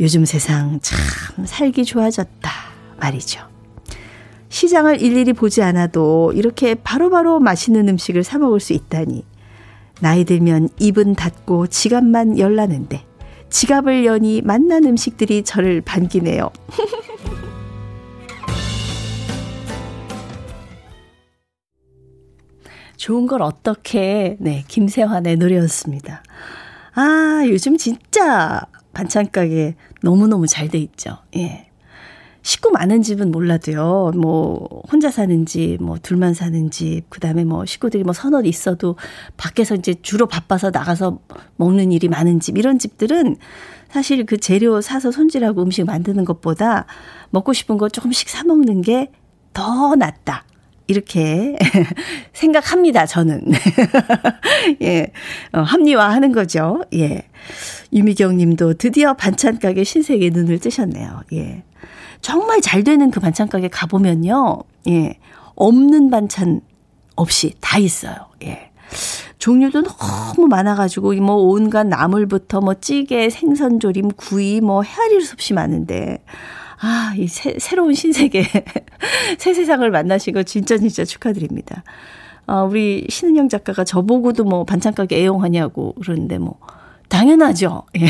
요즘 0.00 0.24
세상 0.24 0.78
참 0.82 0.98
살기 1.46 1.84
좋아졌다 1.84 2.50
말이죠. 3.00 3.40
시장을 4.48 5.00
일일이 5.00 5.32
보지 5.32 5.62
않아도 5.62 6.32
이렇게 6.34 6.74
바로바로 6.74 7.10
바로 7.10 7.40
맛있는 7.40 7.88
음식을 7.88 8.24
사 8.24 8.38
먹을 8.38 8.60
수 8.60 8.74
있다니. 8.74 9.24
나이 10.00 10.24
들면 10.24 10.68
입은 10.78 11.14
닫고 11.14 11.68
지갑만 11.68 12.38
열라는데 12.38 13.06
지갑을 13.52 14.04
여니 14.06 14.40
맛난 14.40 14.84
음식들이 14.86 15.44
저를 15.44 15.82
반기네요. 15.82 16.50
좋은 22.96 23.26
걸 23.26 23.42
어떻게, 23.42 24.36
네, 24.40 24.64
김세환의 24.68 25.36
노래였습니다. 25.36 26.22
아, 26.94 27.42
요즘 27.46 27.76
진짜 27.76 28.62
반찬 28.94 29.30
가게 29.30 29.74
너무 30.02 30.28
너무 30.28 30.46
잘 30.46 30.68
돼 30.68 30.78
있죠. 30.78 31.18
예. 31.36 31.68
식구 32.42 32.70
많은 32.70 33.02
집은 33.02 33.30
몰라도요, 33.30 34.12
뭐, 34.16 34.82
혼자 34.90 35.10
사는 35.10 35.46
집, 35.46 35.78
뭐, 35.80 35.96
둘만 35.98 36.34
사는 36.34 36.70
집, 36.70 37.02
그 37.08 37.20
다음에 37.20 37.44
뭐, 37.44 37.64
식구들이 37.64 38.02
뭐, 38.02 38.12
서너 38.12 38.42
있어도 38.42 38.96
밖에서 39.36 39.74
이제 39.74 39.94
주로 40.02 40.26
바빠서 40.26 40.70
나가서 40.70 41.20
먹는 41.56 41.92
일이 41.92 42.08
많은 42.08 42.40
집, 42.40 42.58
이런 42.58 42.78
집들은 42.78 43.36
사실 43.88 44.26
그 44.26 44.38
재료 44.38 44.80
사서 44.80 45.10
손질하고 45.10 45.62
음식 45.62 45.84
만드는 45.84 46.24
것보다 46.24 46.86
먹고 47.30 47.52
싶은 47.52 47.78
거 47.78 47.88
조금씩 47.88 48.28
사 48.28 48.44
먹는 48.44 48.82
게 48.82 49.10
더 49.52 49.94
낫다. 49.96 50.44
이렇게 50.88 51.56
생각합니다, 52.32 53.06
저는. 53.06 53.42
예, 54.82 55.06
어, 55.52 55.60
합리화하는 55.60 56.32
거죠. 56.32 56.82
예. 56.94 57.28
유미경 57.92 58.36
님도 58.36 58.74
드디어 58.74 59.14
반찬 59.14 59.58
가게 59.58 59.84
신세계 59.84 60.30
눈을 60.30 60.58
뜨셨네요. 60.58 61.22
예. 61.34 61.62
정말 62.22 62.60
잘 62.60 62.84
되는 62.84 63.10
그 63.10 63.20
반찬 63.20 63.48
가게 63.48 63.68
가보면요. 63.68 64.60
예. 64.88 65.18
없는 65.54 66.10
반찬 66.10 66.62
없이 67.16 67.54
다 67.60 67.78
있어요. 67.78 68.14
예. 68.44 68.70
종류도 69.38 69.82
너무 69.82 70.46
많아가지고 70.46 71.14
뭐 71.14 71.34
온갖 71.36 71.86
나물부터 71.86 72.60
뭐 72.60 72.74
찌개, 72.74 73.28
생선조림, 73.28 74.12
구이 74.16 74.60
뭐 74.60 74.82
헤아릴 74.82 75.22
수 75.22 75.34
없이 75.34 75.52
많은데 75.52 76.22
아, 76.80 77.14
이 77.16 77.26
새, 77.26 77.56
새로운 77.58 77.94
신세계 77.94 78.44
새 79.38 79.54
세상을 79.54 79.88
만나시고 79.90 80.44
진짜 80.44 80.78
진짜 80.78 81.04
축하드립니다. 81.04 81.82
아, 82.46 82.62
우리 82.62 83.06
신은영 83.08 83.48
작가가 83.48 83.84
저보고도 83.84 84.44
뭐 84.44 84.64
반찬 84.64 84.94
가게 84.94 85.16
애용하냐고 85.20 85.94
그러는데 86.00 86.38
뭐 86.38 86.58
당연하죠. 87.08 87.82
예. 87.98 88.06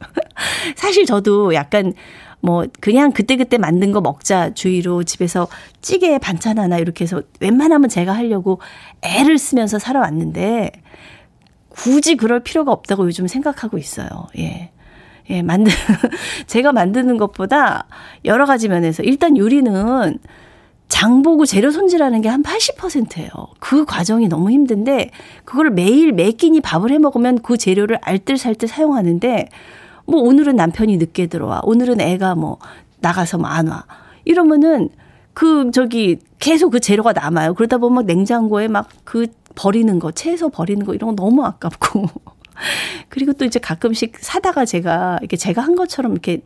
사실 0.76 1.06
저도 1.06 1.54
약간 1.54 1.94
뭐 2.46 2.64
그냥 2.80 3.10
그때그때 3.10 3.58
만든 3.58 3.90
거 3.90 4.00
먹자 4.00 4.54
주의로 4.54 5.02
집에서 5.02 5.48
찌개 5.82 6.16
반찬 6.18 6.60
하나 6.60 6.78
이렇게 6.78 7.02
해서 7.02 7.22
웬만하면 7.40 7.88
제가 7.88 8.14
하려고 8.14 8.60
애를 9.02 9.36
쓰면서 9.36 9.80
살아왔는데 9.80 10.70
굳이 11.68 12.14
그럴 12.16 12.44
필요가 12.44 12.70
없다고 12.70 13.04
요즘 13.06 13.26
생각하고 13.26 13.78
있어요. 13.78 14.08
예. 14.38 14.70
예, 15.28 15.42
만드, 15.42 15.72
제가 16.46 16.70
만드는 16.70 17.16
것보다 17.16 17.88
여러 18.24 18.46
가지 18.46 18.68
면에서 18.68 19.02
일단 19.02 19.36
요리는 19.36 20.18
장 20.86 21.22
보고 21.22 21.44
재료 21.44 21.72
손질하는 21.72 22.22
게 22.22 22.28
한 22.28 22.44
80%예요. 22.44 23.30
그 23.58 23.84
과정이 23.84 24.28
너무 24.28 24.52
힘든데 24.52 25.10
그걸 25.44 25.70
매일 25.70 26.12
매 26.12 26.30
끼니 26.30 26.60
밥을 26.60 26.92
해 26.92 26.98
먹으면 26.98 27.40
그 27.42 27.56
재료를 27.56 27.98
알뜰살뜰 28.02 28.68
사용하는데 28.68 29.48
뭐 30.06 30.20
오늘은 30.22 30.56
남편이 30.56 30.96
늦게 30.98 31.26
들어와. 31.26 31.60
오늘은 31.64 32.00
애가 32.00 32.34
뭐 32.36 32.58
나가서 33.00 33.38
뭐 33.38 33.48
안 33.50 33.68
와. 33.68 33.84
이러면은 34.24 34.88
그 35.34 35.70
저기 35.72 36.18
계속 36.38 36.70
그 36.70 36.80
재료가 36.80 37.12
남아요. 37.12 37.54
그러다 37.54 37.78
보면 37.78 37.94
막 37.94 38.04
냉장고에 38.06 38.68
막 38.68 38.88
그 39.04 39.26
버리는 39.54 39.98
거, 39.98 40.12
채소 40.12 40.50
버리는 40.50 40.84
거 40.84 40.94
이런 40.94 41.16
거 41.16 41.22
너무 41.24 41.44
아깝고. 41.44 42.06
그리고 43.08 43.32
또 43.32 43.44
이제 43.44 43.58
가끔씩 43.58 44.18
사다가 44.20 44.64
제가 44.66 45.18
이렇게 45.20 45.36
제가 45.36 45.62
한 45.62 45.74
것처럼 45.76 46.12
이렇게 46.12 46.42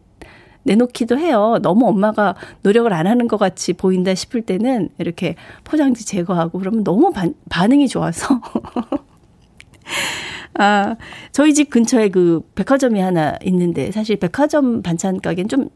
내놓기도 0.62 1.18
해요. 1.18 1.58
너무 1.62 1.88
엄마가 1.88 2.36
노력을 2.62 2.92
안 2.92 3.06
하는 3.06 3.26
것 3.28 3.36
같이 3.38 3.72
보인다 3.72 4.14
싶을 4.14 4.42
때는 4.42 4.90
이렇게 4.98 5.34
포장지 5.64 6.04
제거하고 6.06 6.58
그러면 6.58 6.84
너무 6.84 7.12
반, 7.12 7.34
반응이 7.48 7.88
좋아서. 7.88 8.40
아, 10.54 10.96
저희 11.32 11.54
집 11.54 11.70
근처에 11.70 12.08
그 12.08 12.40
백화점이 12.54 13.00
하나 13.00 13.36
있는데 13.44 13.90
사실 13.92 14.16
백화점 14.16 14.82
반찬 14.82 15.20
가게는 15.20 15.48
좀 15.48 15.68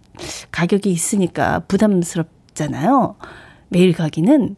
가격이 0.50 0.90
있으니까 0.90 1.60
부담스럽잖아요. 1.60 3.16
매일 3.68 3.92
가기는. 3.92 4.56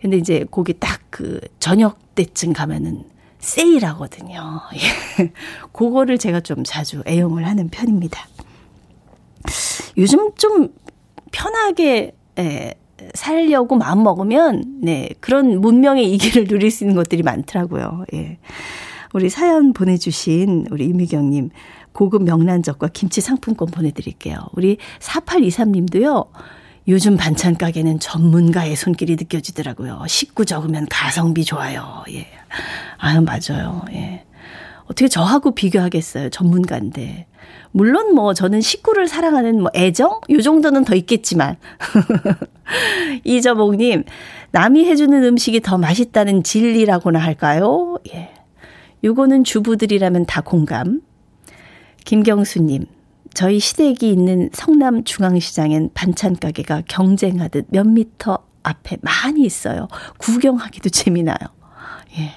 근데 0.00 0.16
이제 0.18 0.44
거기 0.50 0.72
딱 0.74 1.06
그 1.16 1.40
저녁 1.58 2.14
때쯤 2.14 2.52
가면은 2.52 3.04
세일하거든요. 3.38 4.60
예. 4.76 5.32
그거를 5.72 6.18
제가 6.18 6.40
좀 6.40 6.62
자주 6.62 7.02
애용을 7.06 7.46
하는 7.46 7.70
편입니다. 7.70 8.28
요즘 9.96 10.34
좀 10.34 10.74
편하게 11.32 12.14
예, 12.38 12.74
살려고 13.14 13.76
마음 13.76 14.02
먹으면 14.02 14.80
네 14.82 15.08
그런 15.20 15.58
문명의 15.62 16.12
이기를 16.12 16.48
누릴 16.48 16.70
수 16.70 16.84
있는 16.84 16.94
것들이 16.94 17.22
많더라고요. 17.22 18.04
예. 18.12 18.38
우리 19.12 19.28
사연 19.28 19.72
보내주신 19.72 20.66
우리 20.70 20.86
이미경님 20.86 21.50
고급 21.92 22.24
명란젓과 22.24 22.88
김치 22.92 23.20
상품권 23.20 23.68
보내드릴게요. 23.68 24.38
우리 24.52 24.76
4823님도요. 25.00 26.26
요즘 26.88 27.16
반찬 27.16 27.56
가게는 27.56 27.98
전문가의 27.98 28.76
손길이 28.76 29.16
느껴지더라고요. 29.16 30.04
식구 30.06 30.44
적으면 30.44 30.86
가성비 30.88 31.44
좋아요. 31.44 32.04
예. 32.10 32.26
아유, 32.98 33.22
맞아요. 33.22 33.84
예. 33.92 34.24
어떻게 34.84 35.08
저하고 35.08 35.52
비교하겠어요. 35.54 36.30
전문가인데. 36.30 37.26
물론 37.72 38.14
뭐 38.14 38.34
저는 38.34 38.60
식구를 38.60 39.08
사랑하는 39.08 39.60
뭐 39.60 39.70
애정? 39.74 40.20
요 40.30 40.40
정도는 40.40 40.84
더 40.84 40.94
있겠지만. 40.94 41.56
이저복님, 43.24 44.04
남이 44.52 44.84
해주는 44.84 45.24
음식이 45.24 45.60
더 45.60 45.78
맛있다는 45.78 46.44
진리라고나 46.44 47.18
할까요? 47.18 47.98
예. 48.14 48.30
요거는 49.04 49.44
주부들이라면 49.44 50.26
다 50.26 50.40
공감. 50.40 51.02
김경수님, 52.04 52.86
저희 53.34 53.58
시댁이 53.58 54.10
있는 54.10 54.48
성남 54.52 55.04
중앙시장엔 55.04 55.90
반찬 55.94 56.36
가게가 56.36 56.82
경쟁하듯 56.88 57.66
몇 57.70 57.86
미터 57.86 58.38
앞에 58.62 58.96
많이 59.02 59.44
있어요. 59.44 59.88
구경하기도 60.18 60.88
재미나요. 60.88 61.36
예. 62.18 62.30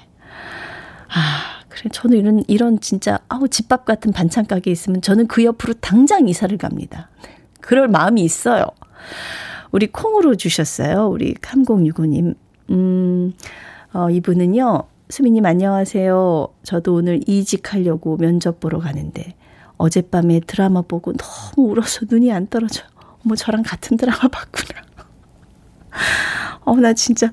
아, 1.08 1.64
그래. 1.68 1.88
저는 1.92 2.18
이런, 2.18 2.44
이런 2.46 2.80
진짜, 2.80 3.18
아우, 3.28 3.48
집밥 3.48 3.84
같은 3.84 4.12
반찬 4.12 4.46
가게 4.46 4.70
있으면 4.70 5.00
저는 5.02 5.26
그 5.26 5.44
옆으로 5.44 5.74
당장 5.74 6.28
이사를 6.28 6.56
갑니다. 6.58 7.08
그럴 7.60 7.88
마음이 7.88 8.22
있어요. 8.22 8.66
우리 9.72 9.86
콩으로 9.86 10.34
주셨어요. 10.34 11.08
우리 11.08 11.34
3065님. 11.34 12.34
음, 12.70 13.32
어, 13.92 14.10
이분은요. 14.10 14.84
수미님 15.10 15.44
안녕하세요. 15.44 16.48
저도 16.62 16.94
오늘 16.94 17.20
이직하려고 17.26 18.16
면접 18.16 18.60
보러 18.60 18.78
가는데 18.78 19.34
어젯밤에 19.76 20.38
드라마 20.46 20.82
보고 20.82 21.12
너무 21.12 21.68
울어서 21.68 22.06
눈이 22.08 22.30
안 22.32 22.46
떨어져요. 22.46 22.86
어머, 23.24 23.34
저랑 23.34 23.64
같은 23.64 23.96
드라마 23.96 24.28
봤구나. 24.28 24.82
어, 26.64 26.76
나 26.76 26.92
진짜 26.92 27.32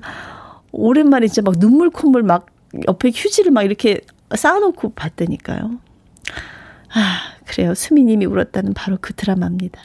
오랜만에 0.72 1.28
진짜 1.28 1.42
막 1.42 1.56
눈물 1.60 1.90
콧물 1.90 2.24
막 2.24 2.46
옆에 2.88 3.10
휴지를 3.14 3.52
막 3.52 3.62
이렇게 3.62 4.00
쌓아놓고 4.34 4.94
봤다니까요. 4.94 5.78
아, 6.94 7.18
그래요. 7.46 7.74
수미님이 7.74 8.26
울었다는 8.26 8.74
바로 8.74 8.98
그 9.00 9.14
드라마입니다. 9.14 9.80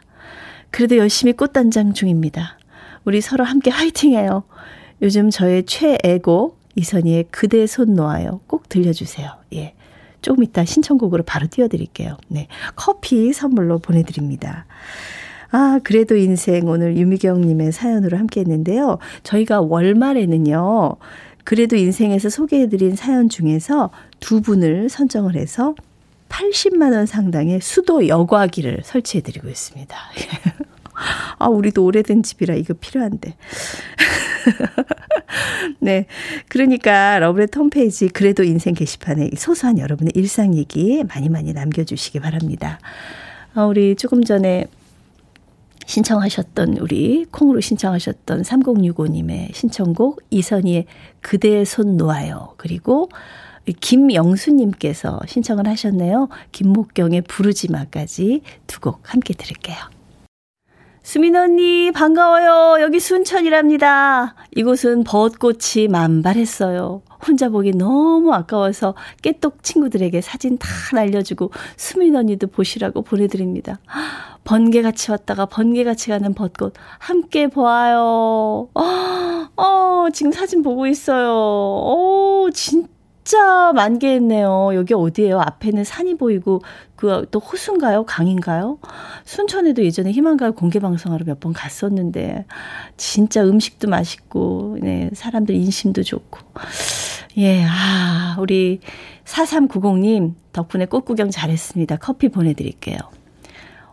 그래도 0.72 0.98
열심히 0.98 1.34
꽃단장 1.34 1.94
중입니다. 1.94 2.58
우리 3.06 3.22
서로 3.22 3.44
함께 3.44 3.70
화이팅해요. 3.70 4.44
요즘 5.04 5.30
저의 5.30 5.66
최애곡 5.68 6.63
이선희의 6.76 7.26
그대 7.32 7.66
손 7.68 7.94
놓아요. 7.94 8.42
꼭 8.48 8.70
들려주세요. 8.70 9.32
예. 9.54 9.74
조금 10.22 10.44
이따 10.44 10.66
신청곡으로 10.66 11.24
바로 11.24 11.48
띄워드릴게요. 11.48 12.18
네. 12.30 12.48
커피 12.76 13.34
선물로 13.34 13.80
보내드립니다. 13.80 14.66
아, 15.52 15.80
그래도 15.84 16.16
인생 16.16 16.68
오늘 16.68 16.98
유미경님의 16.98 17.72
사연으로 17.74 18.18
함께 18.18 18.40
했는데요. 18.40 18.98
저희가 19.22 19.62
월말에는요, 19.62 20.96
그래도 21.44 21.76
인생에서 21.76 22.30
소개해드린 22.30 22.96
사연 22.96 23.30
중에서 23.30 23.92
두 24.20 24.42
분을 24.42 24.90
선정을 24.90 25.36
해서 25.36 25.76
80만원 26.30 27.06
상당의 27.06 27.62
수도 27.62 28.08
여과기를 28.08 28.82
설치해드리고 28.84 29.48
있습니다. 29.48 29.96
아, 31.38 31.48
우리도 31.48 31.84
오래된 31.84 32.24
집이라 32.24 32.56
이거 32.56 32.74
필요한데. 32.74 33.36
네. 35.80 36.06
그러니까 36.48 37.20
러브레터 37.20 37.60
홈페이지 37.60 38.08
그래도 38.08 38.44
인생 38.44 38.74
게시판에 38.74 39.32
소소한 39.36 39.80
여러분의 39.80 40.14
일상 40.16 40.56
얘기 40.56 41.04
많이 41.04 41.30
많이 41.30 41.54
남겨주시기 41.54 42.20
바랍니다. 42.20 42.80
아, 43.54 43.66
우리 43.66 43.96
조금 43.96 44.24
전에 44.24 44.66
신청하셨던 45.86 46.78
우리 46.78 47.26
콩으로 47.30 47.60
신청하셨던 47.60 48.44
3065님의 48.44 49.54
신청곡 49.54 50.22
이선희의 50.30 50.86
그대의 51.22 51.66
손 51.66 51.98
놓아요. 51.98 52.54
그리고 52.58 53.10
김영수님께서 53.80 55.22
신청을 55.28 55.68
하셨네요. 55.68 56.30
김목경의 56.52 57.22
부르지마까지 57.24 58.42
두 58.68 58.80
곡 58.80 59.14
함께 59.14 59.34
들을게요. 59.34 59.78
수민 61.04 61.36
언니 61.36 61.92
반가워요. 61.92 62.82
여기 62.82 63.02
순천이랍니다. 63.02 64.36
이곳은 64.56 65.04
벚꽃이 65.04 65.90
만발했어요. 65.90 67.02
혼자 67.28 67.50
보기 67.50 67.72
너무 67.72 68.34
아까워서 68.34 68.96
깨똑 69.22 69.64
친구들에게 69.64 70.22
사진 70.22 70.58
다 70.58 70.68
날려주고 70.94 71.52
수민 71.76 72.16
언니도 72.16 72.48
보시라고 72.48 73.02
보내드립니다. 73.02 73.80
번개같이 74.46 75.12
왔다가 75.12 75.46
번개같이 75.46 76.10
가는 76.10 76.34
벚꽃 76.34 76.74
함께 77.00 77.48
보아요. 77.48 78.70
어, 78.74 79.50
어 79.58 80.08
지금 80.14 80.32
사진 80.32 80.64
보고 80.64 80.88
있어요. 80.88 81.32
어, 81.34 82.48
진짜 82.54 82.93
진짜 83.24 83.72
만개했네요. 83.74 84.72
여기 84.76 84.94
어디예요? 84.94 85.40
앞에는 85.40 85.84
산이 85.84 86.18
보이고 86.18 86.62
그 86.96 87.26
또 87.32 87.40
호수인가요? 87.40 88.04
강인가요? 88.06 88.80
순천에도 89.26 89.84
예전에 89.84 90.12
희망가요 90.12 90.54
공개 90.54 90.80
방송하러 90.80 91.26
몇 91.26 91.40
번 91.40 91.54
갔었는데 91.54 92.46
진짜 92.98 93.44
음식도 93.44 93.90
맛있고 93.90 94.78
네, 94.82 95.10
사람들 95.14 95.56
인심도 95.56 96.04
좋고 96.04 96.40
예, 97.38 97.64
아, 97.66 98.36
우리 98.40 98.80
4390님 99.26 100.34
덕분에 100.54 100.86
꽃구경 100.86 101.30
잘했습니다. 101.32 101.98
커피 101.98 102.30
보내 102.30 102.54
드릴게요. 102.54 102.98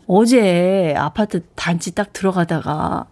어제 0.06 0.94
아파트 0.96 1.42
단지 1.54 1.94
딱 1.94 2.12
들어가다가 2.12 3.06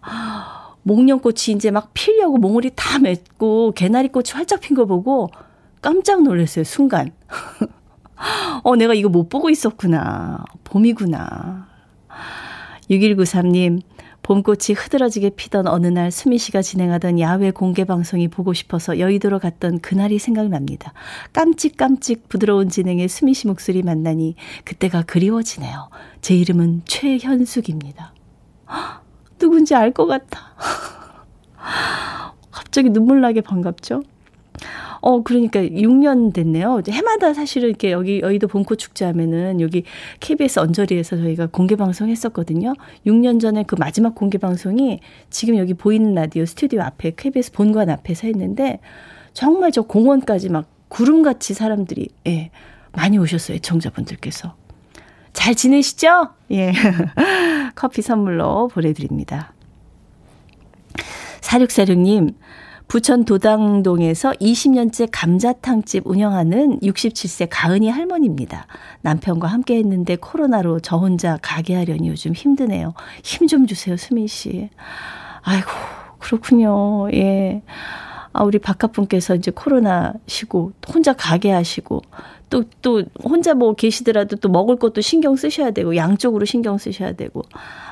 목련꽃이 0.83 1.55
이제 1.55 1.71
막 1.71 1.91
피려고 1.93 2.37
몽울이 2.37 2.71
다 2.75 2.99
맺고 2.99 3.71
개나리꽃이 3.71 4.31
활짝 4.33 4.59
핀 4.61 4.75
거 4.75 4.85
보고 4.85 5.29
깜짝 5.81 6.23
놀랐어요, 6.23 6.63
순간. 6.63 7.11
어, 8.63 8.75
내가 8.75 8.93
이거 8.93 9.09
못 9.09 9.29
보고 9.29 9.49
있었구나. 9.49 10.43
봄이구나. 10.63 11.67
6193님, 12.89 13.81
봄꽃이 14.23 14.75
흐드러지게 14.77 15.31
피던 15.31 15.67
어느 15.67 15.87
날 15.87 16.11
수미 16.11 16.37
씨가 16.37 16.61
진행하던 16.61 17.19
야외 17.19 17.51
공개 17.51 17.83
방송이 17.85 18.27
보고 18.27 18.53
싶어서 18.53 18.99
여의도로 18.99 19.39
갔던 19.39 19.79
그날이 19.79 20.19
생각납니다. 20.19 20.93
깜찍깜찍 21.33 22.27
부드러운 22.29 22.69
진행의 22.69 23.07
수미 23.07 23.33
씨 23.33 23.47
목소리 23.47 23.81
만나니 23.81 24.35
그때가 24.65 25.03
그리워지네요. 25.03 25.89
제 26.21 26.35
이름은 26.35 26.81
최현숙입니다. 26.85 28.13
누군지 29.39 29.73
알 29.73 29.93
것 29.93 30.05
같아. 30.05 30.53
갑자기 32.51 32.89
눈물 32.89 33.21
나게 33.21 33.41
반갑죠? 33.41 34.03
어, 35.01 35.23
그러니까 35.23 35.61
6년 35.61 36.33
됐네요. 36.33 36.81
해마다 36.89 37.33
사실은 37.33 37.69
이렇게 37.69 37.91
여기 37.91 38.21
여의도 38.21 38.47
봄꽃 38.47 38.77
축제 38.77 39.05
하면은 39.05 39.61
여기 39.61 39.83
KBS 40.19 40.59
언저리에서 40.59 41.17
저희가 41.17 41.47
공개 41.47 41.75
방송 41.75 42.09
했었거든요. 42.09 42.73
6년 43.05 43.39
전에 43.39 43.63
그 43.63 43.75
마지막 43.75 44.15
공개 44.15 44.37
방송이 44.37 44.99
지금 45.29 45.57
여기 45.57 45.73
보이는 45.73 46.13
라디오 46.13 46.45
스튜디오 46.45 46.81
앞에 46.81 47.13
KBS 47.15 47.51
본관 47.51 47.89
앞에서 47.89 48.27
했는데 48.27 48.79
정말 49.33 49.71
저 49.71 49.83
공원까지 49.83 50.49
막 50.49 50.65
구름같이 50.89 51.53
사람들이 51.53 52.09
예. 52.27 52.51
많이 52.91 53.17
오셨어요. 53.17 53.55
애청자분들께서. 53.57 54.55
잘 55.33 55.55
지내시죠? 55.55 56.29
예. 56.51 56.73
커피 57.75 58.01
선물로 58.01 58.67
보내 58.67 58.93
드립니다. 58.93 59.53
4646님, 61.41 62.33
부천 62.89 63.23
도당동에서 63.23 64.31
20년째 64.31 65.09
감자탕집 65.11 66.07
운영하는 66.07 66.79
67세 66.79 67.47
가은이 67.47 67.87
할머니입니다. 67.87 68.65
남편과 69.01 69.47
함께 69.47 69.75
했는데 69.77 70.15
코로나로 70.15 70.79
저 70.79 70.97
혼자 70.97 71.37
가게 71.39 71.75
하려니 71.75 72.09
요즘 72.09 72.33
힘드네요. 72.33 72.95
힘 73.23 73.47
좀 73.47 73.67
주세요, 73.67 73.95
수민 73.95 74.25
씨. 74.25 74.71
아이고, 75.41 75.69
그렇군요. 76.17 77.11
예. 77.13 77.61
아, 78.33 78.43
우리 78.43 78.57
바깥분께서 78.57 79.35
이제 79.35 79.51
코로나 79.51 80.13
시고 80.25 80.71
혼자 80.91 81.13
가게 81.13 81.51
하시고 81.51 82.01
또, 82.49 82.63
또 82.81 83.03
혼자 83.23 83.53
뭐 83.53 83.73
계시더라도 83.73 84.37
또 84.37 84.49
먹을 84.49 84.77
것도 84.77 85.01
신경 85.01 85.35
쓰셔야 85.35 85.71
되고 85.71 85.95
양쪽으로 85.95 86.45
신경 86.45 86.77
쓰셔야 86.77 87.13
되고 87.13 87.43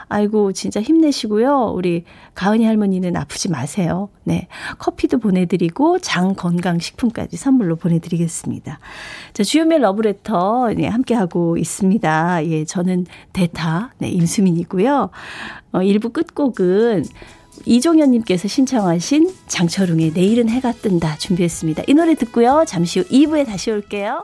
아이고, 0.10 0.54
진짜 0.54 0.82
힘내시고요. 0.82 1.74
우리 1.76 2.06
가은이 2.34 2.65
할머니는 2.65 3.17
아프지 3.17 3.50
마세요. 3.50 4.10
네. 4.24 4.48
커피도 4.78 5.20
보내드리고 5.20 6.00
장 6.00 6.34
건강식품까지 6.34 7.36
선물로 7.36 7.76
보내드리겠습니다. 7.76 8.80
자, 9.34 9.43
주요멜 9.43 9.80
러브레터, 9.80 10.74
네, 10.78 10.88
함께하고 10.88 11.58
있습니다. 11.58 12.46
예, 12.46 12.65
저는 12.65 13.06
대타, 13.34 13.93
네, 13.98 14.10
임수민이고요. 14.10 15.10
어, 15.74 15.80
1부 15.80 16.13
끝곡은 16.13 17.04
이종현님께서 17.65 18.48
신청하신 18.48 19.34
장철웅의 19.48 20.12
내일은 20.13 20.48
해가 20.48 20.72
뜬다 20.72 21.17
준비했습니다. 21.17 21.84
이 21.88 21.93
노래 21.93 22.15
듣고요. 22.15 22.63
잠시 22.65 23.00
후 23.00 23.06
2부에 23.08 23.46
다시 23.46 23.72
올게요. 23.72 24.24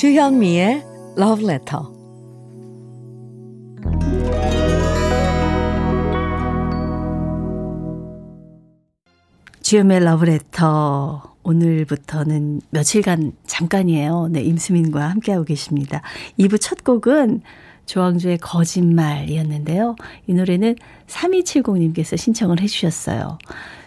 주현미의 0.00 0.82
Love 1.18 1.44
Letter 1.44 1.84
주연의 9.60 10.00
러브레터. 10.00 11.34
오늘부터는 11.42 12.62
며칠간 12.70 13.32
잠깐이에요. 13.44 14.28
네, 14.30 14.40
임수민과 14.40 15.06
함께하고 15.10 15.44
계십니다. 15.44 16.00
2부 16.38 16.58
첫 16.58 16.82
곡은 16.82 17.42
조항조의 17.84 18.38
거짓말이었는데요. 18.38 19.96
이 20.26 20.32
노래는 20.32 20.76
3270님께서 21.08 22.16
신청을 22.16 22.62
해주셨어요. 22.62 23.36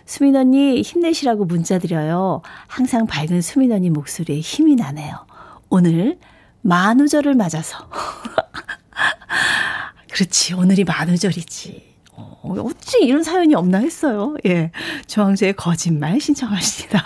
수민 0.05 0.35
언니 0.35 0.83
힘내시라고 0.83 1.45
문자 1.45 1.79
드려요. 1.79 2.43
항상 2.67 3.07
밝은 3.07 3.41
수민 3.41 3.71
언니 3.71 3.89
목소리에 3.89 4.41
힘이 4.41 4.75
나네요. 4.75 5.32
오늘 5.73 6.19
만우절을 6.61 7.33
맞아서. 7.33 7.89
그렇지, 10.13 10.53
오늘이 10.53 10.83
만우절이지. 10.83 11.95
어, 12.11 12.55
어찌 12.59 13.03
이런 13.03 13.23
사연이 13.23 13.55
없나 13.55 13.79
했어요. 13.79 14.35
예. 14.45 14.69
조항조의 15.07 15.53
거짓말 15.53 16.21
신청하십니다. 16.21 17.03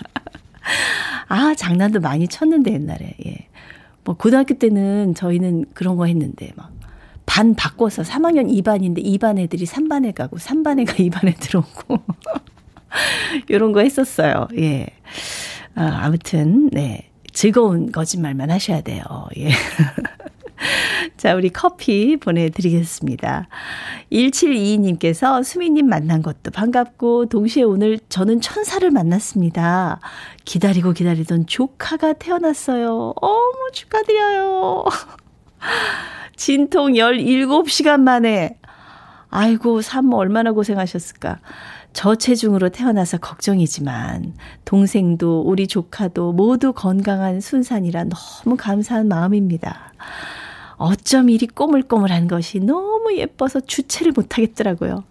아, 1.29 1.55
장난도 1.55 2.01
많이 2.01 2.27
쳤는데, 2.27 2.73
옛날에. 2.73 3.15
예. 3.25 3.47
뭐, 4.03 4.17
고등학교 4.17 4.55
때는 4.55 5.15
저희는 5.15 5.67
그런 5.73 5.95
거 5.95 6.05
했는데, 6.05 6.51
막, 6.57 6.73
반 7.25 7.55
바꿔서 7.55 8.01
3학년 8.01 8.51
2반인데 8.51 9.01
2반 9.01 9.39
애들이 9.39 9.65
3반에 9.65 10.13
가고 10.13 10.35
3반 10.35 10.81
애가 10.81 10.91
2반에 10.91 11.39
들어오고. 11.39 12.03
요런 13.49 13.71
거 13.71 13.79
했었어요. 13.79 14.49
예. 14.57 14.87
아, 15.73 16.01
아무튼, 16.03 16.69
네. 16.71 17.06
즐거운 17.37 17.91
거짓말만 17.91 18.49
하셔야 18.49 18.81
돼요. 18.81 19.03
예. 19.37 19.49
자, 21.17 21.35
우리 21.35 21.49
커피 21.49 22.17
보내드리겠습니다. 22.17 23.47
1722님께서 24.11 25.43
수미님 25.43 25.87
만난 25.87 26.23
것도 26.23 26.49
반갑고, 26.51 27.27
동시에 27.27 27.61
오늘 27.61 27.99
저는 28.09 28.41
천사를 28.41 28.89
만났습니다. 28.89 29.99
기다리고 30.45 30.93
기다리던 30.93 31.45
조카가 31.45 32.13
태어났어요. 32.13 33.13
어머, 33.21 33.71
축하드려요. 33.71 34.85
진통 36.35 36.93
17시간 36.93 37.99
만에. 37.99 38.57
아이고, 39.29 39.83
산모 39.83 40.17
얼마나 40.17 40.53
고생하셨을까. 40.53 41.37
저체중으로 41.93 42.69
태어나서 42.69 43.17
걱정이지만 43.17 44.33
동생도 44.65 45.41
우리 45.41 45.67
조카도 45.67 46.33
모두 46.33 46.73
건강한 46.73 47.41
순산이라 47.41 48.05
너무 48.05 48.55
감사한 48.57 49.07
마음입니다. 49.07 49.93
어쩜 50.75 51.29
이리 51.29 51.47
꼬물꼬물한 51.47 52.27
것이 52.27 52.59
너무 52.59 53.15
예뻐서 53.15 53.59
주체를 53.59 54.11
못하겠더라고요. 54.11 55.03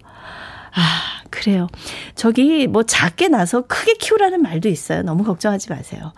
아, 0.77 1.17
그래요. 1.31 1.69
저기 2.15 2.67
뭐 2.67 2.83
작게 2.83 3.29
나서 3.29 3.63
크게 3.63 3.95
키우라는 3.95 4.43
말도 4.43 4.69
있어요. 4.69 5.03
너무 5.03 5.25
걱정하지 5.25 5.71
마세요. 5.71 6.13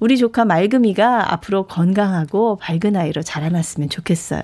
우리 0.00 0.18
조카 0.18 0.44
말금이가 0.44 1.32
앞으로 1.32 1.66
건강하고 1.66 2.56
밝은 2.56 2.94
아이로 2.94 3.22
자라났으면 3.22 3.88
좋겠어요. 3.88 4.42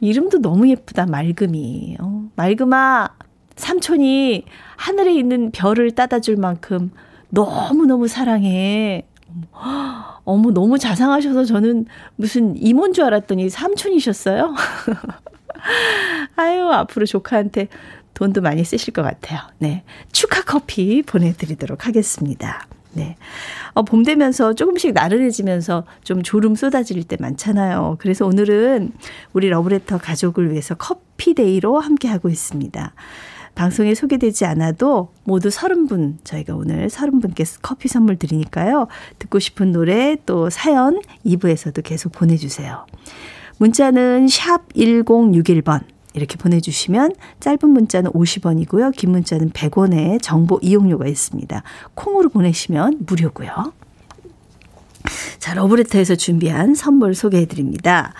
이름도 0.00 0.38
너무 0.40 0.68
예쁘다, 0.68 1.06
말금이. 1.06 1.96
어, 2.00 2.28
말금아, 2.36 3.08
삼촌이 3.56 4.44
하늘에 4.76 5.14
있는 5.14 5.50
별을 5.50 5.92
따다 5.92 6.20
줄 6.20 6.36
만큼 6.36 6.90
너무너무 7.28 8.08
사랑해. 8.08 9.06
어머, 10.24 10.50
너무 10.50 10.78
자상하셔서 10.78 11.44
저는 11.44 11.86
무슨 12.16 12.56
이모인 12.56 12.92
줄 12.92 13.04
알았더니 13.04 13.50
삼촌이셨어요? 13.50 14.54
아유, 16.36 16.68
앞으로 16.68 17.06
조카한테 17.06 17.68
돈도 18.14 18.40
많이 18.40 18.64
쓰실 18.64 18.92
것 18.92 19.02
같아요. 19.02 19.40
네. 19.58 19.82
축하 20.12 20.42
커피 20.42 21.02
보내드리도록 21.02 21.86
하겠습니다. 21.86 22.66
네. 22.92 23.16
어, 23.72 23.82
봄 23.82 24.04
되면서 24.04 24.54
조금씩 24.54 24.92
나른해지면서 24.94 25.84
좀 26.04 26.22
졸음 26.22 26.54
쏟아질 26.54 27.02
때 27.02 27.16
많잖아요. 27.18 27.96
그래서 27.98 28.24
오늘은 28.24 28.92
우리 29.32 29.48
러브레터 29.48 29.98
가족을 29.98 30.52
위해서 30.52 30.76
커피데이로 30.76 31.80
함께하고 31.80 32.28
있습니다. 32.28 32.92
방송에 33.54 33.94
소개되지 33.94 34.44
않아도 34.46 35.12
모두 35.24 35.48
30분, 35.48 36.16
저희가 36.24 36.54
오늘 36.54 36.88
30분께 36.88 37.58
커피 37.62 37.88
선물 37.88 38.16
드리니까요. 38.16 38.88
듣고 39.18 39.38
싶은 39.38 39.72
노래 39.72 40.16
또 40.26 40.50
사연 40.50 41.00
2부에서도 41.24 41.82
계속 41.82 42.12
보내주세요. 42.12 42.86
문자는 43.58 44.28
샵 44.28 44.72
1061번. 44.74 45.82
이렇게 46.14 46.36
보내주시면 46.36 47.12
짧은 47.40 47.68
문자는 47.68 48.12
50원이고요. 48.12 48.94
긴 48.96 49.10
문자는 49.10 49.50
100원의 49.50 50.22
정보 50.22 50.60
이용료가 50.62 51.08
있습니다. 51.08 51.62
콩으로 51.94 52.28
보내시면 52.28 52.98
무료고요. 53.00 53.72
자, 55.38 55.54
러브레터에서 55.54 56.14
준비한 56.14 56.74
선물 56.74 57.14
소개해 57.14 57.46
드립니다. 57.46 58.14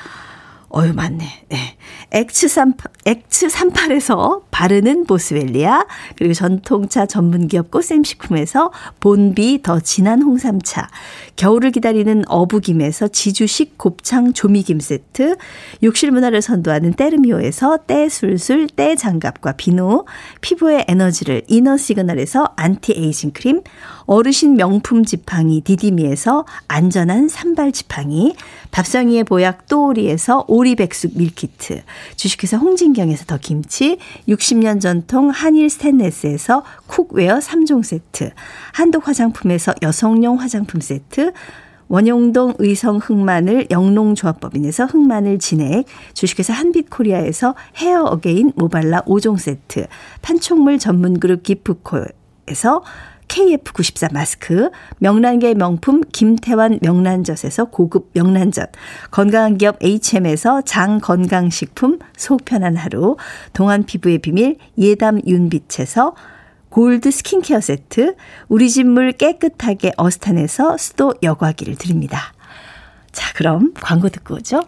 어유 0.77 0.93
맞네. 0.95 1.25
네. 1.49 1.77
X38, 2.11 2.77
X38에서 3.05 4.43
바르는 4.51 5.05
보스웰리아, 5.05 5.85
그리고 6.17 6.33
전통차 6.33 7.07
전문기업 7.07 7.71
꽃샘식품에서 7.71 8.73
본비 9.01 9.63
더 9.63 9.81
진한 9.81 10.23
홍삼차, 10.23 10.89
겨울을 11.37 11.73
기다리는 11.73 12.23
어부김에서 12.29 13.09
지주식 13.09 13.79
곱창 13.79 14.33
조미김 14.33 14.81
세트, 14.81 15.37
욕실 15.83 16.13
문화를 16.13 16.43
선도하는 16.43 16.95
때르미오에서 16.95 17.79
때술술 17.87 18.69
때장갑과 18.69 19.53
비누, 19.53 20.05
피부의 20.41 20.85
에너지를 20.89 21.43
이너 21.49 21.77
시그널에서 21.77 22.53
안티에이징 22.57 23.33
크림, 23.33 23.63
어르신 24.07 24.55
명품 24.55 25.05
지팡이 25.05 25.63
디디미에서 25.63 26.45
안전한 26.69 27.29
삼발 27.29 27.73
지팡이, 27.73 28.35
밥상위의 28.75 29.23
보약 29.23 29.69
또오리에서 29.69 30.47
오리백숙 30.49 31.17
밀키트, 31.17 31.83
주식회사 32.17 32.57
홍진경에서 32.57 33.25
더 33.25 33.39
김치, 33.39 33.99
60년 34.29 34.81
전통 34.81 35.31
한일 35.31 35.71
스탠레스에서 35.71 36.65
cookware 36.89 37.39
3종 37.39 37.85
세트, 37.85 38.33
한독 38.73 39.07
화장품에서 39.07 39.75
여성용 39.81 40.41
화장품 40.41 40.81
세트, 40.81 41.33
원용동 41.87 42.55
의성 42.59 42.97
흑마늘 42.97 43.69
영농조합법인에서 43.71 44.87
흑마늘 44.87 45.39
진액, 45.39 45.87
주식회사 46.15 46.53
한빛코리아에서 46.53 47.55
헤어 47.77 48.03
어게인 48.03 48.55
모발라 48.57 49.03
5종 49.03 49.39
세트, 49.39 49.87
판촉물 50.21 50.81
전문그룹 50.81 51.45
기프코에서 51.45 52.83
KF94 53.35 54.13
마스크, 54.13 54.71
명란계 54.99 55.55
명품 55.55 56.03
김태환 56.13 56.79
명란젓에서 56.81 57.65
고급 57.65 58.11
명란젓, 58.13 58.71
건강한 59.11 59.59
기업 59.59 59.77
HM에서 59.83 60.63
장 60.63 61.01
건강식품 61.01 61.99
속 62.17 62.45
편한 62.45 62.77
하루, 62.77 63.17
동안 63.53 63.83
피부의 63.83 64.19
비밀 64.19 64.59
예담 64.79 65.21
윤빛에서 65.27 66.15
골드 66.69 67.11
스킨케어 67.11 67.61
세트, 67.61 68.15
우리 68.49 68.71
집물 68.71 69.11
깨끗하게 69.11 69.95
어스탄에서 69.97 70.77
수도 70.79 71.15
여과기를 71.21 71.75
드립니다. 71.75 72.33
자, 73.11 73.33
그럼 73.35 73.75
광고 73.75 74.09
듣고 74.11 74.37
오죠. 74.37 74.63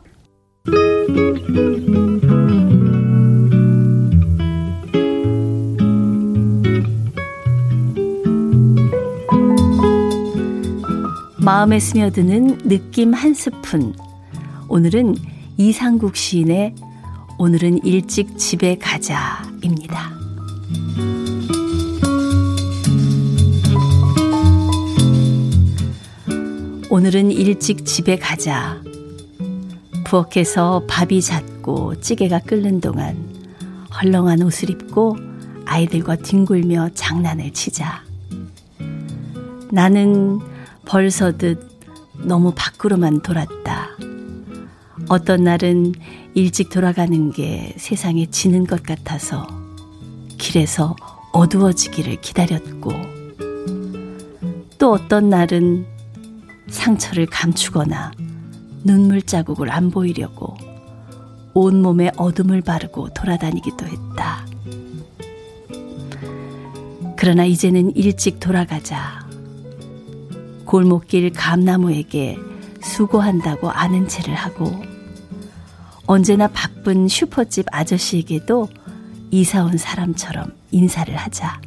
마음에 11.47 11.79
스며드는 11.79 12.67
느낌 12.67 13.15
한 13.15 13.33
스푼. 13.33 13.95
오늘은 14.69 15.15
이상국 15.57 16.17
시인의 16.17 16.75
오늘은 17.39 17.85
일찍 17.85 18.37
집에 18.37 18.77
가자입니다. 18.77 20.11
오늘은 26.91 27.31
일찍 27.31 27.87
집에 27.87 28.17
가자. 28.17 28.83
부엌에서 30.05 30.83
밥이 30.89 31.21
잦고 31.21 32.01
찌개가 32.01 32.41
끓는 32.41 32.81
동안 32.81 33.17
헐렁한 34.03 34.43
옷을 34.43 34.71
입고 34.71 35.17
아이들과 35.65 36.17
뒹굴며 36.17 36.89
장난을 36.95 37.53
치자. 37.53 38.03
나는 39.71 40.41
벌서듯 40.87 41.61
너무 42.25 42.53
밖으로만 42.55 43.21
돌았다. 43.21 43.91
어떤 45.09 45.45
날은 45.45 45.95
일찍 46.35 46.71
돌아가는 46.71 47.31
게 47.31 47.75
세상에 47.77 48.27
지는 48.27 48.67
것 48.67 48.83
같아서 48.83 49.47
길에서 50.39 50.97
어두워지기를 51.33 52.21
기다렸고 52.21 52.93
또 54.79 54.93
어떤 54.93 55.29
날은 55.29 55.87
상처를 56.69 57.27
감추거나 57.27 58.13
눈물 58.85 59.23
자국을 59.23 59.71
안 59.71 59.91
보이려고 59.91 60.57
온몸에 61.53 62.11
어둠을 62.17 62.63
바르고 62.63 63.11
돌아다니기도 63.15 63.87
했다. 63.87 64.47
그러나 67.17 67.45
이제는 67.45 67.97
일찍 67.97 68.41
돌아가자. 68.41 69.26
골목길 70.67 71.33
감나무에게 71.33 72.37
수고한다고 72.83 73.71
아는 73.71 74.07
체를 74.09 74.35
하고 74.35 74.71
언제나 76.07 76.49
바쁜 76.49 77.09
슈퍼집 77.09 77.67
아저씨에게도 77.73 78.69
이사 79.31 79.65
온 79.65 79.77
사람처럼 79.77 80.53
인사를 80.71 81.15
하자. 81.17 81.61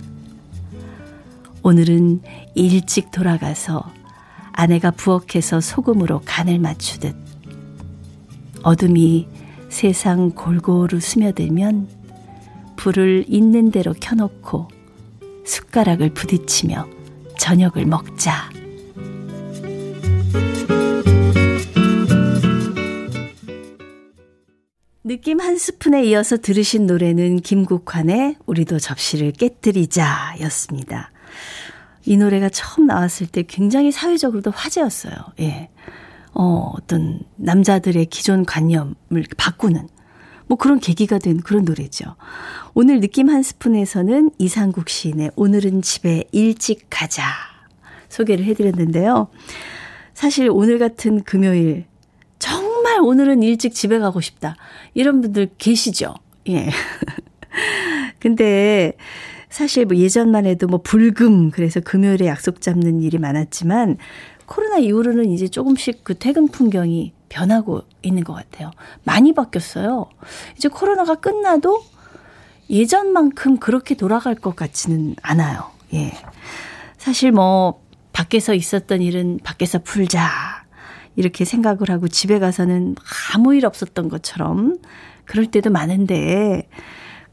오늘은 1.61 2.21
일찍 2.55 3.11
돌아가서 3.11 3.83
아내가 4.53 4.91
부엌에서 4.91 5.59
소금으로 5.61 6.21
간을 6.25 6.59
맞추듯 6.59 7.15
어둠이 8.63 9.27
세상 9.69 10.31
골고루 10.31 10.99
스며들면 10.99 11.87
불을 12.75 13.25
있는 13.27 13.71
대로 13.71 13.93
켜놓고 13.99 14.67
숟가락을 15.45 16.13
부딪히며 16.13 16.87
저녁을 17.37 17.85
먹자. 17.85 18.49
느낌 25.09 25.39
한 25.39 25.57
스푼에 25.57 26.03
이어서 26.05 26.37
들으신 26.37 26.85
노래는 26.85 27.37
김국환의 27.37 28.35
우리도 28.45 28.77
접시를 28.77 29.31
깨뜨리자 29.31 30.35
였습니다. 30.41 31.11
이 32.05 32.15
노래가 32.15 32.47
처음 32.49 32.85
나왔을 32.85 33.25
때 33.25 33.41
굉장히 33.41 33.91
사회적으로도 33.91 34.51
화제였어요. 34.51 35.15
예. 35.39 35.69
어, 36.35 36.73
어떤 36.75 37.21
남자들의 37.37 38.05
기존 38.05 38.45
관념을 38.45 39.25
바꾸는 39.35 39.87
뭐 40.45 40.59
그런 40.59 40.79
계기가 40.79 41.17
된 41.17 41.39
그런 41.39 41.65
노래죠. 41.65 42.15
오늘 42.75 42.99
느낌 42.99 43.31
한 43.31 43.41
스푼에서는 43.41 44.29
이상국 44.37 44.89
시인의 44.89 45.31
오늘은 45.35 45.81
집에 45.81 46.25
일찍 46.31 46.85
가자 46.91 47.23
소개를 48.09 48.45
해드렸는데요. 48.45 49.29
사실 50.13 50.51
오늘 50.51 50.77
같은 50.77 51.23
금요일 51.23 51.85
정말 52.99 53.03
오늘은 53.03 53.43
일찍 53.43 53.73
집에 53.73 53.97
가고 53.97 54.19
싶다. 54.19 54.55
이런 54.93 55.21
분들 55.21 55.51
계시죠? 55.57 56.15
예. 56.49 56.69
근데 58.19 58.93
사실 59.49 59.85
뭐 59.85 59.95
예전만 59.95 60.45
해도 60.45 60.67
뭐 60.67 60.81
불금 60.83 61.49
그래서 61.51 61.79
금요일에 61.79 62.27
약속 62.27 62.61
잡는 62.61 63.01
일이 63.01 63.17
많았지만 63.17 63.97
코로나 64.45 64.77
이후로는 64.79 65.31
이제 65.31 65.47
조금씩 65.47 66.03
그 66.03 66.17
퇴근 66.17 66.49
풍경이 66.49 67.13
변하고 67.29 67.83
있는 68.01 68.23
것 68.23 68.33
같아요. 68.33 68.71
많이 69.03 69.33
바뀌었어요. 69.33 70.09
이제 70.57 70.67
코로나가 70.67 71.15
끝나도 71.15 71.83
예전만큼 72.69 73.57
그렇게 73.57 73.95
돌아갈 73.95 74.35
것 74.35 74.55
같지는 74.55 75.15
않아요. 75.21 75.71
예. 75.93 76.11
사실 76.97 77.31
뭐, 77.31 77.81
밖에서 78.11 78.53
있었던 78.53 79.01
일은 79.01 79.39
밖에서 79.43 79.79
풀자. 79.79 80.48
이렇게 81.15 81.45
생각을 81.45 81.89
하고 81.89 82.07
집에 82.07 82.39
가서는 82.39 82.95
아무 83.33 83.55
일 83.55 83.65
없었던 83.65 84.09
것처럼 84.09 84.77
그럴 85.25 85.45
때도 85.45 85.69
많은데, 85.69 86.67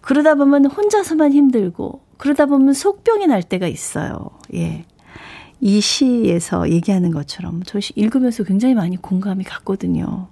그러다 0.01 0.35
보면 0.35 0.67
혼자서만 0.67 1.33
힘들고, 1.33 2.03
그러다 2.19 2.47
보면 2.47 2.75
속병이 2.75 3.27
날 3.27 3.43
때가 3.43 3.67
있어요. 3.67 4.31
예. 4.55 4.85
이 5.61 5.81
시에서 5.81 6.69
얘기하는 6.71 7.11
것처럼 7.12 7.62
저 7.65 7.79
읽으면서 7.95 8.45
굉장히 8.45 8.75
많이 8.75 8.97
공감이 8.97 9.45
갔거든요. 9.45 10.29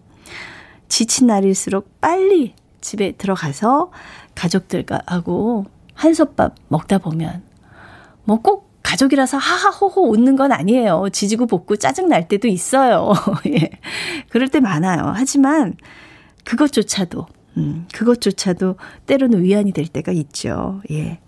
지친 0.89 1.27
날일수록 1.27 2.01
빨리 2.01 2.55
집에 2.83 3.13
들어가서 3.13 3.91
가족들하고 4.35 5.65
한솥밥 5.95 6.55
먹다 6.69 6.99
보면 6.99 7.43
뭐 8.25 8.39
꼭 8.39 8.74
가족이라서 8.85 9.39
하하호호 9.39 10.11
웃는 10.11 10.37
건 10.37 10.53
아니에요. 10.53 11.09
지지고 11.13 11.47
볶고 11.47 11.77
짜증 11.77 12.09
날 12.09 12.29
때도 12.29 12.47
있어요. 12.47 13.13
예. 13.49 13.71
그럴 14.29 14.47
때 14.49 14.61
많아요. 14.61 15.13
하지만 15.17 15.75
그것조차도 16.45 17.27
음, 17.57 17.87
그것조차도 17.93 18.77
때로는 19.07 19.43
위안이 19.43 19.73
될 19.73 19.89
때가 19.89 20.13
있죠. 20.13 20.81
예. 20.91 21.19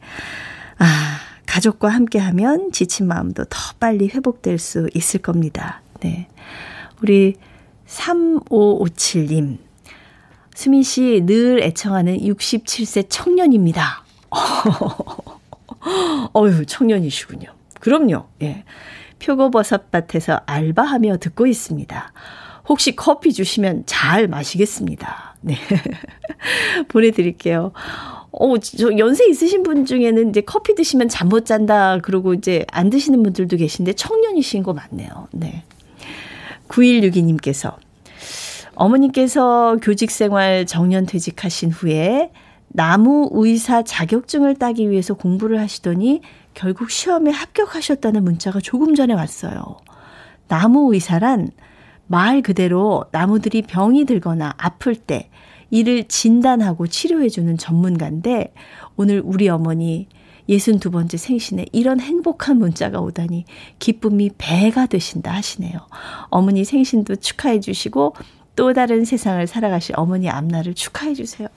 아, 0.78 1.18
가족과 1.46 1.88
함께 1.88 2.18
하면 2.18 2.70
지친 2.72 3.08
마음도 3.08 3.44
더 3.44 3.58
빨리 3.80 4.08
회복될 4.08 4.58
수 4.58 4.88
있을 4.94 5.20
겁니다. 5.20 5.80
네. 6.00 6.28
우리 7.02 7.34
3557님. 7.86 9.58
수민 10.54 10.82
씨 10.82 11.22
늘 11.24 11.62
애청하는 11.62 12.18
67세 12.18 13.06
청년입니다. 13.08 14.04
어휴, 16.32 16.66
청년이시군요. 16.66 17.48
그럼요. 17.80 18.26
예. 18.42 18.64
표고버섯밭에서 19.18 20.40
알바하며 20.46 21.18
듣고 21.18 21.46
있습니다. 21.46 22.12
혹시 22.68 22.96
커피 22.96 23.32
주시면 23.32 23.84
잘 23.86 24.28
마시겠습니다. 24.28 25.36
네. 25.40 25.56
보내드릴게요. 26.88 27.72
어, 28.32 28.58
저 28.58 28.98
연세 28.98 29.26
있으신 29.28 29.62
분 29.62 29.86
중에는 29.86 30.30
이제 30.30 30.40
커피 30.42 30.74
드시면 30.74 31.08
잠 31.08 31.28
못 31.28 31.46
잔다. 31.46 31.98
그러고 31.98 32.34
이제 32.34 32.66
안 32.70 32.90
드시는 32.90 33.22
분들도 33.22 33.56
계신데 33.56 33.94
청년이신 33.94 34.62
거 34.62 34.74
맞네요. 34.74 35.28
네. 35.32 35.64
9162님께서 36.68 37.74
어머님께서 38.74 39.78
교직 39.80 40.10
생활 40.10 40.66
정년 40.66 41.06
퇴직하신 41.06 41.70
후에 41.70 42.30
나무 42.76 43.30
의사 43.32 43.82
자격증을 43.82 44.56
따기 44.56 44.90
위해서 44.90 45.14
공부를 45.14 45.58
하시더니 45.60 46.20
결국 46.52 46.90
시험에 46.90 47.30
합격하셨다는 47.30 48.22
문자가 48.22 48.60
조금 48.60 48.94
전에 48.94 49.14
왔어요. 49.14 49.78
나무 50.46 50.92
의사란 50.92 51.48
말 52.06 52.42
그대로 52.42 53.06
나무들이 53.12 53.62
병이 53.62 54.04
들거나 54.04 54.52
아플 54.58 54.94
때 54.94 55.30
이를 55.70 56.04
진단하고 56.04 56.86
치료해주는 56.86 57.56
전문가인데 57.56 58.52
오늘 58.96 59.22
우리 59.24 59.48
어머니 59.48 60.06
62번째 60.50 61.16
생신에 61.16 61.64
이런 61.72 61.98
행복한 61.98 62.58
문자가 62.58 63.00
오다니 63.00 63.46
기쁨이 63.78 64.32
배가 64.36 64.84
되신다 64.84 65.32
하시네요. 65.32 65.78
어머니 66.24 66.66
생신도 66.66 67.16
축하해 67.16 67.60
주시고 67.60 68.14
또 68.54 68.74
다른 68.74 69.06
세상을 69.06 69.46
살아가실 69.46 69.94
어머니 69.96 70.28
앞날을 70.28 70.74
축하해 70.74 71.14
주세요. 71.14 71.48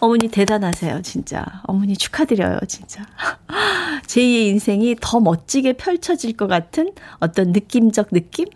어머니 0.00 0.28
대단하세요, 0.28 1.02
진짜. 1.02 1.44
어머니 1.64 1.96
축하드려요, 1.96 2.60
진짜. 2.68 3.04
제2의 4.06 4.48
인생이 4.48 4.96
더 5.00 5.20
멋지게 5.20 5.74
펼쳐질 5.74 6.36
것 6.36 6.46
같은 6.46 6.92
어떤 7.18 7.52
느낌적 7.52 8.08
느낌? 8.12 8.46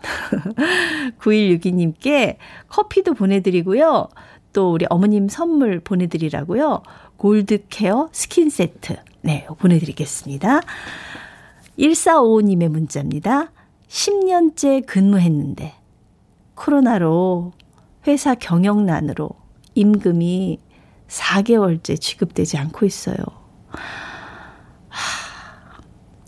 9162님께 1.19 2.37
커피도 2.69 3.13
보내드리고요. 3.13 4.07
또 4.53 4.71
우리 4.71 4.85
어머님 4.89 5.27
선물 5.27 5.79
보내드리라고요. 5.79 6.83
골드 7.17 7.65
케어 7.69 8.09
스킨 8.11 8.49
세트. 8.49 8.95
네, 9.21 9.45
보내드리겠습니다. 9.59 10.61
1455님의 11.77 12.67
문자입니다. 12.69 13.51
10년째 13.87 14.85
근무했는데, 14.85 15.73
코로나로 16.55 17.53
회사 18.07 18.35
경영난으로 18.35 19.29
임금이 19.75 20.59
4개월째 21.07 21.99
지급되지 21.99 22.57
않고 22.57 22.85
있어요. 22.85 23.17
하, 24.89 25.81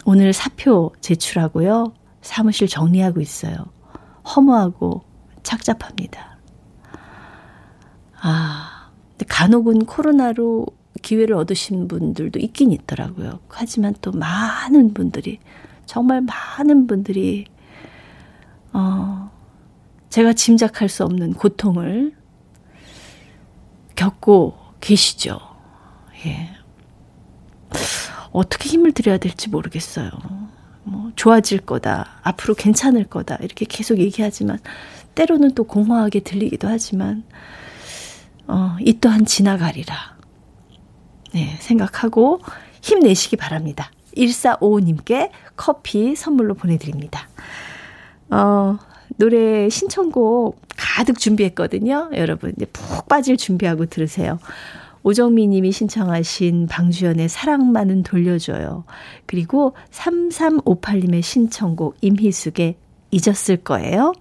오늘 0.06 0.34
사표 0.34 0.94
제출하고요. 1.02 1.94
사무실 2.22 2.68
정리하고 2.68 3.22
있어요. 3.22 3.56
허무하고 4.36 5.04
착잡합니다. 5.44 6.40
아, 8.22 8.90
간혹은 9.28 9.86
코로나로 9.86 10.66
기회를 11.02 11.36
얻으신 11.36 11.88
분들도 11.88 12.40
있긴 12.40 12.72
있더라고요. 12.72 13.40
하지만 13.50 13.94
또 14.02 14.12
많은 14.12 14.94
분들이, 14.94 15.40
정말 15.86 16.22
많은 16.22 16.88
분들이, 16.88 17.46
어, 18.74 19.30
제가 20.10 20.34
짐작할 20.34 20.90
수 20.90 21.04
없는 21.04 21.34
고통을 21.34 22.16
겪고 23.96 24.65
계시죠. 24.86 25.40
예. 26.28 26.50
어떻게 28.32 28.70
힘을 28.70 28.92
들여야 28.92 29.18
될지 29.18 29.50
모르겠어요. 29.50 30.12
뭐, 30.84 31.12
좋아질 31.16 31.62
거다. 31.62 32.20
앞으로 32.22 32.54
괜찮을 32.54 33.06
거다. 33.06 33.38
이렇게 33.42 33.66
계속 33.68 33.98
얘기하지만, 33.98 34.60
때로는 35.16 35.56
또 35.56 35.64
공허하게 35.64 36.20
들리기도 36.20 36.68
하지만, 36.68 37.24
어, 38.48 38.78
이 38.80 39.00
또한 39.00 39.26
지나가리라. 39.26 39.96
네, 41.34 41.58
생각하고 41.60 42.42
힘내시기 42.82 43.38
바랍니다. 43.38 43.90
1455님께 44.16 45.32
커피 45.56 46.16
선물로 46.16 46.54
보내드립니다. 46.54 47.28
어, 48.30 48.78
노래 49.18 49.70
신청곡 49.70 50.60
가득 50.76 51.20
준비했거든요. 51.20 52.12
여러분, 52.16 52.54
이제 52.56 52.66
푹 52.66 53.08
빠질 53.08 53.38
준비하고 53.38 53.86
들으세요. 53.86 54.40
오정미 55.04 55.48
님이 55.48 55.72
신청하신 55.72 56.66
방주연의 56.68 57.30
사랑만은 57.30 58.02
돌려줘요. 58.02 58.86
그리고 59.28 59.76
3358 59.92 61.00
님의 61.02 61.22
신청곡 61.22 61.98
임희숙의 62.02 62.76
잊었을 63.12 63.58
거예요. 63.58 64.14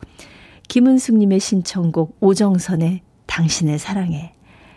김은숙 0.69 1.17
님의 1.17 1.41
신청곡 1.41 2.19
오정선의 2.21 3.01
당신의 3.27 3.79
사랑해. 3.79 4.35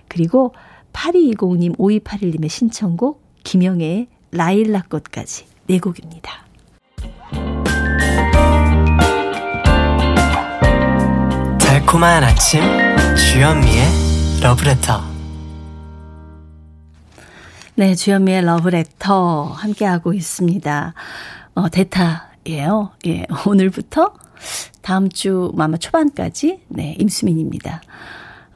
그리고 0.08 0.54
8220 0.94 1.60
님, 1.60 1.74
5281 1.78 2.32
님의 2.32 2.50
신청곡 2.50 3.22
김영애의 3.44 4.08
라일락꽃까지 4.32 5.46
네 5.68 5.80
곡입니다. 5.80 6.48
달콤한 11.88 12.22
아침 12.22 12.62
주현미의 13.16 13.86
러브레터 14.44 15.02
네, 17.76 17.96
주현미의 17.96 18.42
러브레터 18.44 19.46
함께하고 19.46 20.14
있습니다. 20.14 20.94
어, 21.56 21.70
대타예요. 21.70 22.92
예, 23.08 23.26
오늘부터 23.48 24.14
다음 24.82 25.08
주 25.08 25.54
아마 25.58 25.78
초반까지 25.78 26.60
네, 26.68 26.94
임수민입니다. 27.00 27.82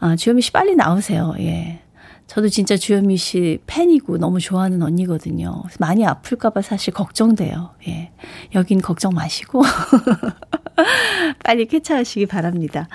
아, 0.02 0.18
주현미 0.18 0.42
씨 0.42 0.52
빨리 0.52 0.76
나오세요. 0.76 1.34
예. 1.40 1.82
저도 2.28 2.50
진짜 2.50 2.76
주현미 2.76 3.16
씨 3.16 3.60
팬이고 3.66 4.18
너무 4.18 4.42
좋아하는 4.42 4.82
언니거든요. 4.84 5.64
많이 5.80 6.06
아플까봐 6.06 6.62
사실 6.62 6.94
걱정돼요. 6.94 7.70
예. 7.88 8.12
여긴 8.56 8.82
걱정 8.82 9.14
마시고. 9.14 9.64
빨리 11.44 11.66
쾌차하시기 11.66 12.26
바랍니다. 12.26 12.88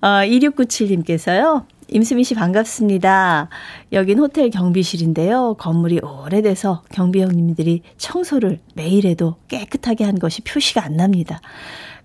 어, 0.00 0.06
2697님께서요. 0.06 1.64
임수민 1.88 2.24
씨 2.24 2.34
반갑습니다. 2.34 3.48
여긴 3.92 4.20
호텔 4.20 4.50
경비실인데요. 4.50 5.54
건물이 5.58 6.00
오래돼서 6.00 6.82
경비 6.92 7.20
형님들이 7.20 7.82
청소를 7.98 8.60
매일 8.74 9.06
해도 9.06 9.36
깨끗하게 9.48 10.04
한 10.04 10.18
것이 10.18 10.42
표시가 10.42 10.84
안 10.84 10.96
납니다. 10.96 11.40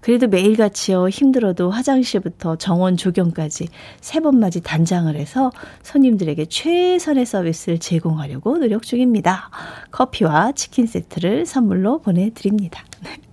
그래도 0.06 0.28
매일같이요 0.28 1.10
힘들어도 1.10 1.72
화장실부터 1.72 2.58
정원 2.58 2.96
조경까지 2.96 3.70
세 4.02 4.20
번맞이 4.20 4.62
단장을 4.62 5.16
해서 5.16 5.52
손님들에게 5.82 6.46
최선의 6.46 7.26
서비스를 7.26 7.80
제공하려고 7.80 8.60
노력 8.60 8.84
중입니다. 8.84 9.50
커피와 9.90 10.52
치킨 10.52 10.86
세트를 10.86 11.48
선물로 11.48 12.02
보내드립니다. 12.02 12.86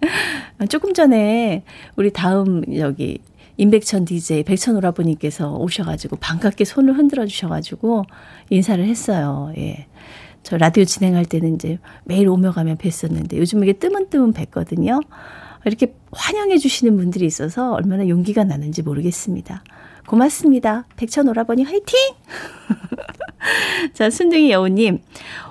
조금 0.70 0.94
전에 0.94 1.62
우리 1.96 2.10
다음 2.10 2.62
여기 2.78 3.18
임백천 3.58 4.06
DJ 4.06 4.44
백천 4.44 4.74
오라버님께서 4.76 5.54
오셔가지고 5.54 6.16
반갑게 6.16 6.64
손을 6.64 6.96
흔들어 6.96 7.26
주셔가지고 7.26 8.06
인사를 8.48 8.82
했어요. 8.82 9.52
예. 9.58 9.88
저 10.42 10.56
라디오 10.56 10.86
진행할 10.86 11.26
때는 11.26 11.54
이제 11.56 11.78
매일 12.04 12.28
오며 12.28 12.50
가며 12.50 12.76
뵀었는데 12.76 13.36
요즘 13.36 13.62
이게 13.62 13.74
뜨문뜨문 13.74 14.32
뵀거든요. 14.32 15.02
이렇게 15.64 15.94
환영해 16.12 16.58
주시는 16.58 16.96
분들이 16.96 17.26
있어서 17.26 17.72
얼마나 17.72 18.08
용기가 18.08 18.44
나는지 18.44 18.82
모르겠습니다. 18.82 19.62
고맙습니다. 20.06 20.84
백천 20.96 21.28
오라버니 21.28 21.64
화이팅! 21.64 21.98
자, 23.94 24.10
순둥이 24.10 24.50
여우님. 24.50 25.00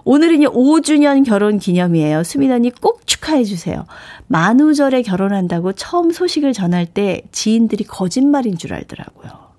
오늘은요, 0.04 0.52
5주년 0.52 1.26
결혼 1.26 1.60
기념이에요. 1.60 2.24
수민 2.24 2.52
언니 2.52 2.72
꼭 2.72 3.06
축하해 3.06 3.44
주세요. 3.44 3.86
만우절에 4.28 5.02
결혼한다고 5.02 5.74
처음 5.74 6.12
소식을 6.12 6.54
전할 6.54 6.86
때 6.86 7.22
지인들이 7.32 7.84
거짓말인 7.84 8.58
줄 8.58 8.74
알더라고요. 8.74 9.52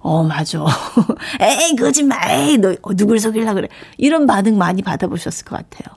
어, 0.00 0.22
맞아. 0.22 0.64
에이, 1.40 1.76
거짓말. 1.76 2.30
에이, 2.30 2.58
너 2.58 2.74
누굴 2.96 3.18
속일라 3.18 3.54
그래. 3.54 3.68
이런 3.96 4.26
반응 4.26 4.56
많이 4.56 4.82
받아보셨을 4.82 5.44
것 5.44 5.56
같아요. 5.56 5.94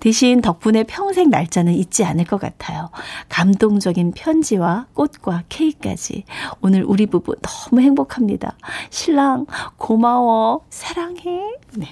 대신 0.00 0.40
덕분에 0.40 0.84
평생 0.84 1.30
날짜는 1.30 1.72
잊지 1.72 2.04
않을 2.04 2.24
것 2.24 2.40
같아요. 2.40 2.90
감동적인 3.28 4.12
편지와 4.12 4.86
꽃과 4.94 5.44
케이크까지. 5.48 6.24
오늘 6.60 6.84
우리 6.84 7.06
부부 7.06 7.36
너무 7.40 7.80
행복합니다. 7.80 8.56
신랑, 8.90 9.46
고마워. 9.76 10.64
사랑해. 10.70 11.54
네. 11.76 11.88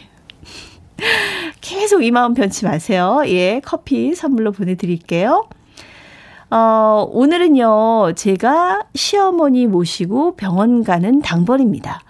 계속 1.61 2.05
이 2.05 2.11
마음 2.11 2.35
변치 2.35 2.65
마세요. 2.65 3.23
예, 3.27 3.61
커피 3.65 4.15
선물로 4.15 4.53
보내드릴게요. 4.53 5.49
어, 6.51 7.09
오늘은요, 7.11 8.13
제가 8.15 8.83
시어머니 8.95 9.67
모시고 9.67 10.37
병원 10.37 10.85
가는 10.85 11.23
당번입니다. 11.23 12.03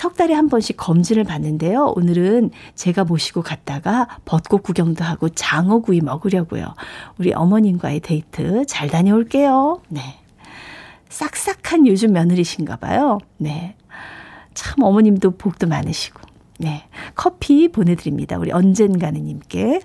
석 0.00 0.16
달에 0.16 0.32
한 0.32 0.48
번씩 0.48 0.78
검진을 0.78 1.24
받는데요. 1.24 1.92
오늘은 1.94 2.52
제가 2.74 3.04
모시고 3.04 3.42
갔다가 3.42 4.08
벚꽃 4.24 4.62
구경도 4.62 5.04
하고 5.04 5.28
장어구이 5.28 6.00
먹으려고요. 6.00 6.64
우리 7.18 7.34
어머님과의 7.34 8.00
데이트 8.00 8.64
잘 8.64 8.88
다녀올게요. 8.88 9.82
네. 9.90 10.00
싹싹한 11.10 11.86
요즘 11.86 12.14
며느리신가 12.14 12.76
봐요. 12.76 13.18
네. 13.36 13.76
참 14.54 14.82
어머님도 14.82 15.32
복도 15.32 15.66
많으시고. 15.66 16.18
네. 16.60 16.84
커피 17.14 17.68
보내드립니다. 17.68 18.38
우리 18.38 18.52
언젠가는 18.52 19.22
님께. 19.22 19.80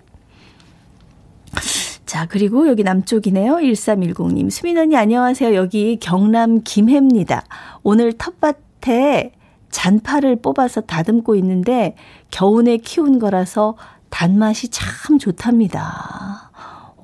자, 2.05 2.25
그리고 2.25 2.69
여기 2.69 2.83
남쪽이네요. 2.83 3.55
1310님. 3.55 4.49
수민 4.49 4.77
언니 4.77 4.95
안녕하세요. 4.95 5.55
여기 5.55 5.97
경남 5.99 6.61
김해입니다. 6.63 7.43
오늘 7.83 8.13
텃밭에 8.13 9.33
잔파를 9.75 10.37
뽑아서 10.37 10.81
다듬고 10.81 11.35
있는데 11.35 11.95
겨우내 12.31 12.77
키운 12.77 13.19
거라서 13.19 13.75
단맛이 14.09 14.69
참 14.69 15.19
좋답니다. 15.19 16.49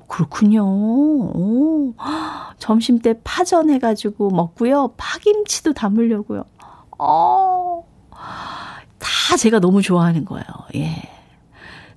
그렇군요. 0.08 0.64
오, 0.64 1.94
점심 2.58 2.98
때 2.98 3.14
파전 3.22 3.68
해가지고 3.70 4.30
먹고요. 4.30 4.94
파김치도 4.96 5.74
담으려고요. 5.74 6.44
어, 6.98 7.84
다 8.98 9.36
제가 9.36 9.60
너무 9.60 9.82
좋아하는 9.82 10.24
거예요. 10.24 10.44
예. 10.76 11.02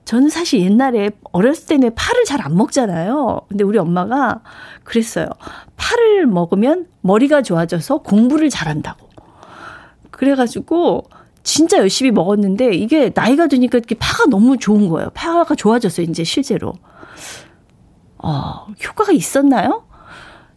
저는 0.03 0.29
사실 0.29 0.59
옛날에 0.61 1.11
어렸을 1.31 1.67
때는 1.67 1.95
파를 1.95 2.25
잘 2.25 2.41
안 2.41 2.55
먹잖아요. 2.57 3.41
근데 3.47 3.63
우리 3.63 3.77
엄마가 3.79 4.41
그랬어요. 4.83 5.27
파를 5.77 6.27
먹으면 6.27 6.87
머리가 7.01 7.41
좋아져서 7.41 7.99
공부를 7.99 8.49
잘한다고. 8.49 9.04
그래가지고 10.15 11.03
진짜 11.43 11.77
열심히 11.77 12.11
먹었는데 12.11 12.73
이게 12.73 13.11
나이가 13.13 13.47
드니까 13.47 13.77
이렇게 13.77 13.95
파가 13.95 14.25
너무 14.29 14.57
좋은 14.57 14.89
거예요. 14.89 15.11
파가 15.13 15.55
좋아졌어요, 15.55 16.07
이제 16.09 16.23
실제로. 16.23 16.73
어, 18.17 18.65
효과가 18.83 19.11
있었나요? 19.11 19.85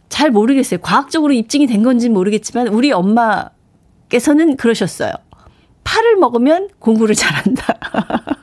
잘 0.09 0.31
모르겠어요. 0.31 0.79
과학적으로 0.79 1.33
입증이 1.33 1.67
된 1.67 1.83
건지는 1.83 2.13
모르겠지만 2.13 2.69
우리 2.69 2.91
엄마께서는 2.91 4.57
그러셨어요. 4.57 5.13
파를 5.83 6.15
먹으면 6.15 6.69
공부를 6.79 7.13
잘한다. 7.13 7.65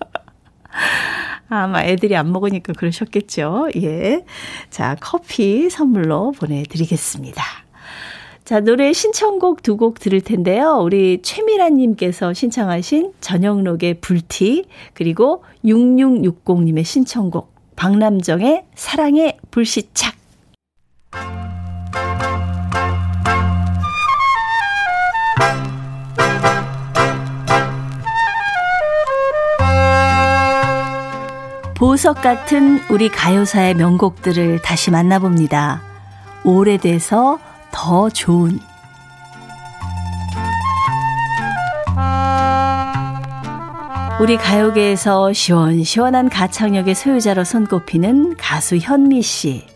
아마 1.48 1.82
애들이 1.82 2.16
안 2.16 2.30
먹으니까 2.32 2.72
그러셨겠죠. 2.72 3.68
예. 3.76 4.24
자, 4.70 4.96
커피 5.00 5.70
선물로 5.70 6.32
보내드리겠습니다. 6.32 7.42
자, 8.46 8.60
노래 8.60 8.92
신청곡 8.92 9.64
두 9.64 9.76
곡 9.76 9.98
들을 9.98 10.20
텐데요. 10.20 10.78
우리 10.80 11.20
최미라님께서 11.20 12.32
신청하신 12.32 13.14
전영록의 13.20 13.94
불티, 13.94 14.66
그리고 14.94 15.42
6660님의 15.64 16.84
신청곡, 16.84 17.52
박남정의 17.74 18.66
사랑의 18.76 19.36
불시착. 19.50 20.14
보석 31.74 32.22
같은 32.22 32.78
우리 32.90 33.08
가요사의 33.08 33.74
명곡들을 33.74 34.62
다시 34.62 34.92
만나봅니다. 34.92 35.82
오래돼서 36.44 37.40
더 37.76 38.08
좋은 38.08 38.58
우리 44.18 44.38
가요계에서 44.38 45.34
시원시원한 45.34 46.30
가창력의 46.30 46.94
소유자로 46.94 47.44
손꼽히는 47.44 48.38
가수 48.38 48.78
현미 48.78 49.20
씨. 49.20 49.66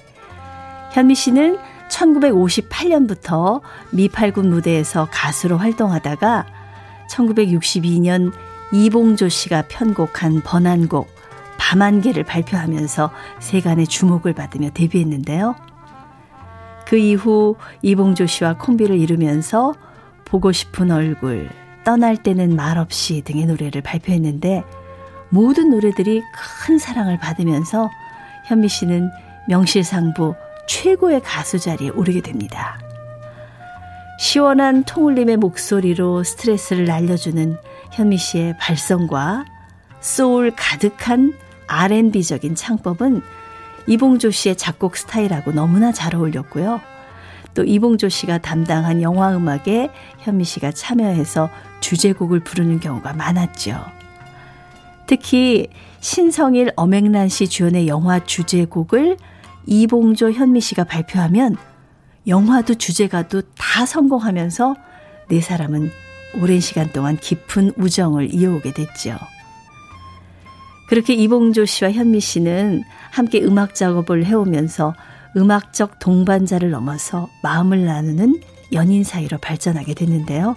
현미 0.92 1.14
씨는 1.14 1.58
1958년부터 1.90 3.60
미팔군 3.90 4.48
무대에서 4.48 5.06
가수로 5.12 5.58
활동하다가 5.58 6.46
1962년 7.10 8.32
이봉조 8.72 9.28
씨가 9.28 9.64
편곡한 9.68 10.40
번안곡 10.40 11.06
밤안개를 11.58 12.24
발표하면서 12.24 13.10
세간의 13.40 13.88
주목을 13.88 14.32
받으며 14.32 14.70
데뷔했는데요. 14.70 15.69
그 16.90 16.98
이후 16.98 17.54
이봉조 17.82 18.26
씨와 18.26 18.54
콤비를 18.58 18.98
이루면서 18.98 19.74
보고 20.24 20.50
싶은 20.50 20.90
얼굴, 20.90 21.48
떠날 21.84 22.16
때는 22.16 22.56
말없이 22.56 23.22
등의 23.22 23.46
노래를 23.46 23.80
발표했는데 23.80 24.64
모든 25.28 25.70
노래들이 25.70 26.20
큰 26.64 26.78
사랑을 26.78 27.16
받으면서 27.16 27.88
현미 28.46 28.66
씨는 28.66 29.08
명실상부 29.46 30.34
최고의 30.66 31.22
가수 31.22 31.60
자리에 31.60 31.90
오르게 31.90 32.22
됩니다. 32.22 32.80
시원한 34.18 34.82
통울림의 34.82 35.36
목소리로 35.36 36.24
스트레스를 36.24 36.86
날려주는 36.86 37.56
현미 37.92 38.16
씨의 38.16 38.56
발성과 38.58 39.44
소울 40.00 40.52
가득한 40.56 41.34
R&B적인 41.68 42.56
창법은 42.56 43.22
이봉조 43.86 44.30
씨의 44.30 44.56
작곡 44.56 44.96
스타일하고 44.96 45.52
너무나 45.52 45.92
잘 45.92 46.14
어울렸고요. 46.14 46.80
또 47.54 47.64
이봉조 47.64 48.08
씨가 48.08 48.38
담당한 48.38 49.02
영화 49.02 49.34
음악에 49.34 49.90
현미 50.20 50.44
씨가 50.44 50.72
참여해서 50.72 51.50
주제곡을 51.80 52.40
부르는 52.40 52.80
경우가 52.80 53.12
많았죠. 53.14 53.84
특히 55.06 55.68
신성일 56.00 56.72
엄앵란 56.76 57.28
씨 57.28 57.48
주연의 57.48 57.88
영화 57.88 58.24
주제곡을 58.24 59.16
이봉조 59.66 60.32
현미 60.32 60.60
씨가 60.60 60.84
발표하면 60.84 61.56
영화도 62.26 62.74
주제가도 62.74 63.42
다 63.58 63.86
성공하면서 63.86 64.76
네 65.28 65.40
사람은 65.40 65.90
오랜 66.40 66.60
시간 66.60 66.92
동안 66.92 67.16
깊은 67.16 67.72
우정을 67.76 68.32
이어오게 68.32 68.72
됐죠. 68.72 69.18
그렇게 70.90 71.14
이봉조 71.14 71.66
씨와 71.66 71.92
현미 71.92 72.18
씨는 72.18 72.82
함께 73.12 73.40
음악 73.42 73.76
작업을 73.76 74.24
해오면서 74.24 74.92
음악적 75.36 76.00
동반자를 76.00 76.70
넘어서 76.70 77.28
마음을 77.44 77.84
나누는 77.84 78.40
연인 78.72 79.04
사이로 79.04 79.38
발전하게 79.38 79.94
됐는데요. 79.94 80.56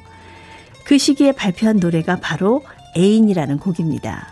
그 0.86 0.98
시기에 0.98 1.34
발표한 1.34 1.78
노래가 1.78 2.16
바로 2.16 2.64
애인이라는 2.98 3.60
곡입니다. 3.60 4.28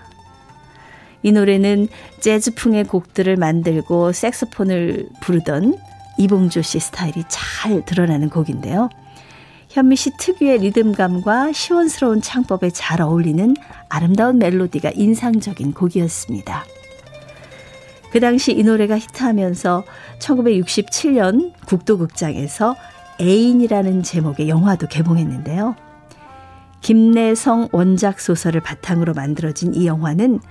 이 1.21 1.31
노래는 1.31 1.87
재즈풍의 2.19 2.85
곡들을 2.85 3.35
만들고 3.35 4.11
색소폰을 4.11 5.07
부르던 5.21 5.77
이봉조 6.17 6.63
씨 6.63 6.79
스타일이 6.79 7.23
잘 7.29 7.85
드러나는 7.85 8.29
곡인데요. 8.31 8.89
현미 9.72 9.95
씨 9.95 10.11
특유의 10.17 10.59
리듬감과 10.59 11.53
시원스러운 11.53 12.22
창법에 12.22 12.72
잘 12.72 13.01
어울리는 13.01 13.55
아름다운 13.88 14.38
멜로디가 14.38 14.91
인상적인 14.95 15.74
곡이었습니다. 15.74 16.65
그 18.11 18.19
당시 18.19 18.51
이 18.51 18.63
노래가 18.63 18.99
히트하면서 18.99 19.86
1967년 20.19 21.53
국도극장에서 21.65 22.76
애인이라는 23.22 24.03
제목의 24.03 24.49
영화도 24.49 24.88
개봉했는데요. 24.88 25.78
김내성 26.82 27.69
원작 27.72 28.19
소설을 28.19 28.59
바탕으로 28.59 29.13
만들어진 29.13 29.74
이 29.74 29.88
영화는 29.88 30.41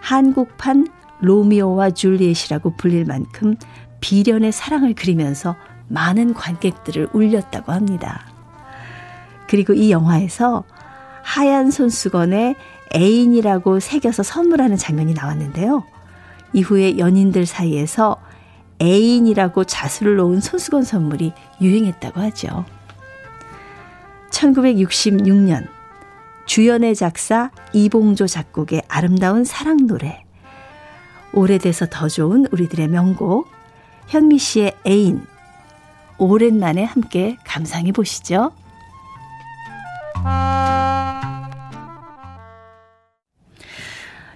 한국판 0.00 0.86
로미오와 1.20 1.90
줄리엣이라고 1.90 2.76
불릴 2.76 3.06
만큼 3.06 3.56
비련의 3.98 4.52
사랑을 4.52 4.94
그리면서 4.94 5.56
많은 5.88 6.32
관객들을 6.34 7.08
울렸다고 7.12 7.72
합니다. 7.72 8.27
그리고 9.48 9.72
이 9.72 9.90
영화에서 9.90 10.64
하얀 11.22 11.70
손수건에 11.70 12.54
애인이라고 12.94 13.80
새겨서 13.80 14.22
선물하는 14.22 14.76
장면이 14.76 15.14
나왔는데요. 15.14 15.84
이후에 16.52 16.98
연인들 16.98 17.46
사이에서 17.46 18.16
애인이라고 18.80 19.64
자수를 19.64 20.16
놓은 20.16 20.40
손수건 20.40 20.84
선물이 20.84 21.32
유행했다고 21.60 22.20
하죠. 22.20 22.64
1966년 24.30 25.66
주연의 26.46 26.94
작사 26.94 27.50
이봉조 27.72 28.26
작곡의 28.26 28.82
아름다운 28.88 29.44
사랑 29.44 29.86
노래 29.86 30.24
오래돼서 31.32 31.86
더 31.90 32.08
좋은 32.08 32.46
우리들의 32.50 32.88
명곡 32.88 33.48
현미 34.06 34.38
씨의 34.38 34.76
애인 34.86 35.26
오랜만에 36.16 36.84
함께 36.84 37.36
감상해 37.44 37.92
보시죠. 37.92 38.52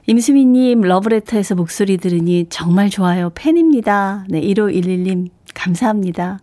임수미님 0.07 0.81
러브레터에서 0.83 1.55
목소리 1.55 1.97
들으니 1.97 2.47
정말 2.51 2.91
좋아요. 2.91 3.31
팬입니다. 3.35 4.27
네, 4.29 4.41
1511님 4.41 5.31
감사합니다. 5.55 6.41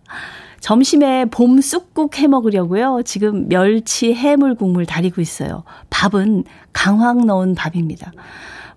점심에 0.59 1.25
봄 1.25 1.61
쑥국 1.61 2.17
해 2.19 2.27
먹으려고요. 2.27 3.01
지금 3.05 3.47
멸치 3.47 4.13
해물 4.13 4.55
국물 4.55 4.85
다리고 4.85 5.21
있어요. 5.21 5.63
밥은 5.89 6.45
강황 6.73 7.25
넣은 7.25 7.55
밥입니다. 7.55 8.11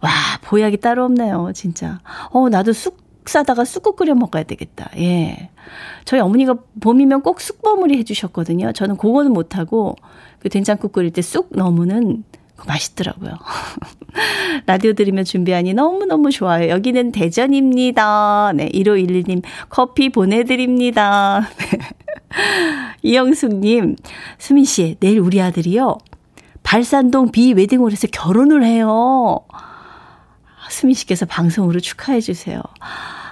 와, 0.00 0.10
보약이 0.42 0.78
따로 0.78 1.04
없네요, 1.04 1.52
진짜. 1.54 2.00
어, 2.30 2.48
나도 2.48 2.72
쑥 2.72 3.01
싸다가 3.26 3.64
쑥국 3.64 3.96
끓여 3.96 4.14
먹어야 4.14 4.42
되겠다. 4.42 4.90
예. 4.96 5.50
저희 6.04 6.20
어머니가 6.20 6.56
봄이면 6.80 7.22
꼭 7.22 7.40
쑥버무리 7.40 7.96
해주셨거든요. 7.98 8.72
저는 8.72 8.96
그거는 8.96 9.32
못하고, 9.32 9.96
그 10.40 10.48
된장국 10.48 10.92
끓일 10.92 11.12
때 11.12 11.22
쑥 11.22 11.50
넣으면은 11.52 12.24
맛있더라고요. 12.66 13.32
라디오 14.66 14.92
들으며 14.92 15.24
준비하니 15.24 15.74
너무너무 15.74 16.30
좋아요. 16.30 16.68
여기는 16.68 17.12
대전입니다. 17.12 18.52
네, 18.54 18.68
1511님 18.68 19.42
커피 19.68 20.10
보내드립니다. 20.10 21.48
이영숙님, 23.02 23.96
수민 24.38 24.64
씨, 24.64 24.96
내일 25.00 25.18
우리 25.20 25.40
아들이요. 25.40 25.98
발산동 26.62 27.32
비 27.32 27.52
웨딩홀에서 27.52 28.08
결혼을 28.12 28.64
해요. 28.64 29.40
수민 30.72 30.94
씨께서 30.94 31.26
방송으로 31.26 31.80
축하해 31.80 32.20
주세요. 32.20 32.60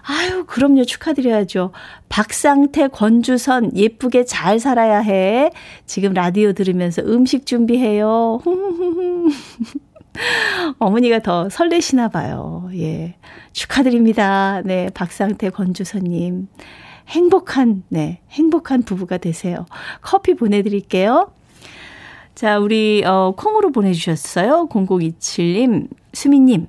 아유, 0.03 0.45
그럼요. 0.47 0.85
축하드려야죠. 0.85 1.73
박상태, 2.09 2.89
권주선, 2.89 3.77
예쁘게 3.77 4.25
잘 4.25 4.59
살아야 4.59 5.01
해. 5.01 5.51
지금 5.87 6.13
라디오 6.13 6.53
들으면서 6.53 7.03
음식 7.03 7.47
준비해요. 7.47 8.41
어머니가 10.79 11.21
더 11.21 11.49
설레시나 11.49 12.09
봐요. 12.09 12.69
예. 12.75 13.15
축하드립니다. 13.53 14.63
네. 14.65 14.89
박상태, 14.95 15.51
권주선님. 15.51 16.49
행복한, 17.09 17.85
네. 17.89 18.21
행복한 18.31 18.83
부부가 18.83 19.19
되세요. 19.19 19.67
커피 20.01 20.35
보내드릴게요. 20.35 21.31
자, 22.35 22.59
우리, 22.59 23.05
어, 23.05 23.35
콩으로 23.37 23.71
보내주셨어요. 23.71 24.69
0027님, 24.71 25.89
수미님. 26.13 26.67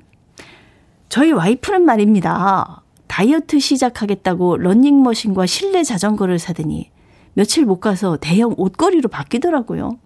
저희 1.11 1.33
와이프는 1.33 1.83
말입니다. 1.83 2.83
다이어트 3.07 3.59
시작하겠다고 3.59 4.55
런닝머신과 4.55 5.45
실내 5.45 5.83
자전거를 5.83 6.39
사더니 6.39 6.89
며칠 7.33 7.65
못 7.65 7.81
가서 7.81 8.15
대형 8.15 8.55
옷걸이로 8.55 9.09
바뀌더라고요. 9.09 9.99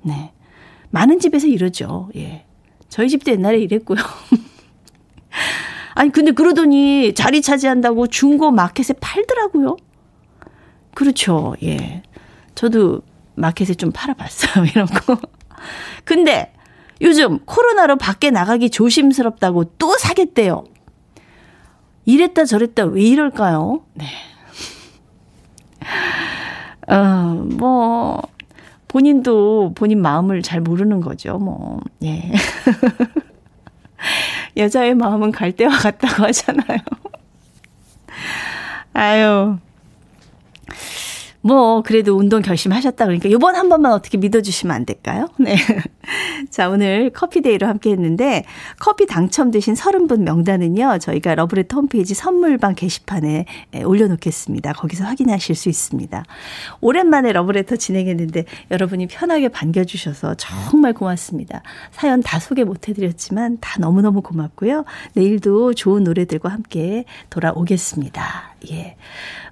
네. 0.00 0.32
많은 0.88 1.20
집에서 1.20 1.46
이러죠. 1.46 2.08
예. 2.16 2.46
저희 2.88 3.10
집도 3.10 3.32
옛날에 3.32 3.58
이랬고요. 3.58 3.98
아니, 5.94 6.10
근데 6.10 6.30
그러더니 6.30 7.12
자리 7.12 7.42
차지한다고 7.42 8.06
중고 8.06 8.50
마켓에 8.50 8.94
팔더라고요. 8.94 9.76
그렇죠. 10.94 11.54
예. 11.64 12.02
저도 12.54 13.02
마켓에 13.34 13.74
좀 13.74 13.92
팔아봤어요. 13.92 14.64
이런 14.72 14.86
거. 14.86 15.18
근데 16.04 16.50
요즘 17.00 17.38
코로나로 17.44 17.96
밖에 17.96 18.30
나가기 18.30 18.70
조심스럽다고 18.70 19.64
또 19.78 19.96
사겠대요. 19.98 20.64
이랬다 22.04 22.44
저랬다 22.44 22.84
왜 22.84 23.02
이럴까요? 23.02 23.82
네. 23.94 24.06
어, 26.88 26.94
뭐, 27.58 28.22
본인도 28.88 29.72
본인 29.74 30.00
마음을 30.00 30.40
잘 30.42 30.60
모르는 30.60 31.00
거죠, 31.00 31.38
뭐, 31.38 31.80
예. 32.04 32.32
여자의 34.56 34.94
마음은 34.94 35.32
갈대와 35.32 35.76
같다고 35.76 36.24
하잖아요. 36.24 36.78
아유, 38.94 39.58
뭐 41.46 41.80
그래도 41.82 42.16
운동 42.16 42.42
결심하셨다 42.42 43.04
그러니까 43.04 43.30
요번 43.30 43.54
한 43.54 43.68
번만 43.68 43.92
어떻게 43.92 44.18
믿어주시면 44.18 44.74
안 44.74 44.84
될까요? 44.84 45.28
네. 45.38 45.56
자 46.50 46.68
오늘 46.68 47.10
커피데이로 47.10 47.68
함께했는데 47.68 48.44
커피 48.80 49.06
당첨되신 49.06 49.74
30분 49.74 50.22
명단은요 50.22 50.98
저희가 50.98 51.36
러브레터 51.36 51.76
홈페이지 51.76 52.14
선물방 52.14 52.74
게시판에 52.74 53.44
올려놓겠습니다. 53.84 54.72
거기서 54.72 55.04
확인하실 55.04 55.54
수 55.54 55.68
있습니다. 55.68 56.24
오랜만에 56.80 57.32
러브레터 57.32 57.76
진행했는데 57.76 58.44
여러분이 58.72 59.06
편하게 59.06 59.48
반겨주셔서 59.48 60.34
정말 60.34 60.94
고맙습니다. 60.94 61.62
사연 61.92 62.22
다 62.22 62.40
소개 62.40 62.64
못해드렸지만 62.64 63.58
다 63.60 63.78
너무너무 63.78 64.20
고맙고요. 64.20 64.84
내일도 65.14 65.74
좋은 65.74 66.02
노래들과 66.02 66.48
함께 66.48 67.04
돌아오겠습니다. 67.30 68.56
예. 68.72 68.96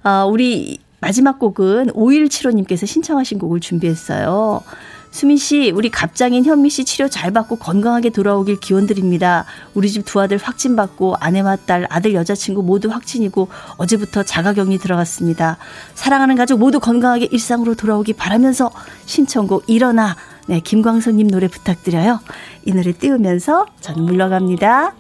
아, 0.02 0.24
우리 0.24 0.78
마지막 1.04 1.38
곡은 1.38 1.88
5175님께서 1.92 2.86
신청하신 2.86 3.38
곡을 3.38 3.60
준비했어요. 3.60 4.62
수민 5.10 5.36
씨, 5.36 5.70
우리 5.70 5.90
갑장인 5.90 6.46
현미 6.46 6.70
씨 6.70 6.86
치료 6.86 7.08
잘 7.08 7.30
받고 7.30 7.56
건강하게 7.56 8.08
돌아오길 8.08 8.58
기원 8.58 8.86
드립니다. 8.86 9.44
우리 9.74 9.90
집 9.90 10.06
두 10.06 10.18
아들 10.18 10.38
확진 10.38 10.76
받고 10.76 11.16
아내와 11.20 11.56
딸, 11.66 11.86
아들 11.90 12.14
여자친구 12.14 12.62
모두 12.62 12.88
확진이고 12.88 13.48
어제부터 13.76 14.22
자가격리 14.22 14.78
들어갔습니다. 14.78 15.58
사랑하는 15.94 16.36
가족 16.36 16.58
모두 16.58 16.80
건강하게 16.80 17.26
일상으로 17.26 17.74
돌아오기 17.74 18.14
바라면서 18.14 18.70
신청곡 19.04 19.64
일어나 19.66 20.16
네, 20.46 20.60
김광선님 20.60 21.28
노래 21.28 21.48
부탁드려요. 21.48 22.20
이 22.64 22.72
노래 22.72 22.92
띄우면서 22.92 23.66
저는 23.82 24.04
물러갑니다. 24.04 24.94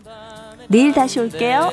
내일 0.68 0.92
다시 0.92 1.18
올게요. 1.18 1.70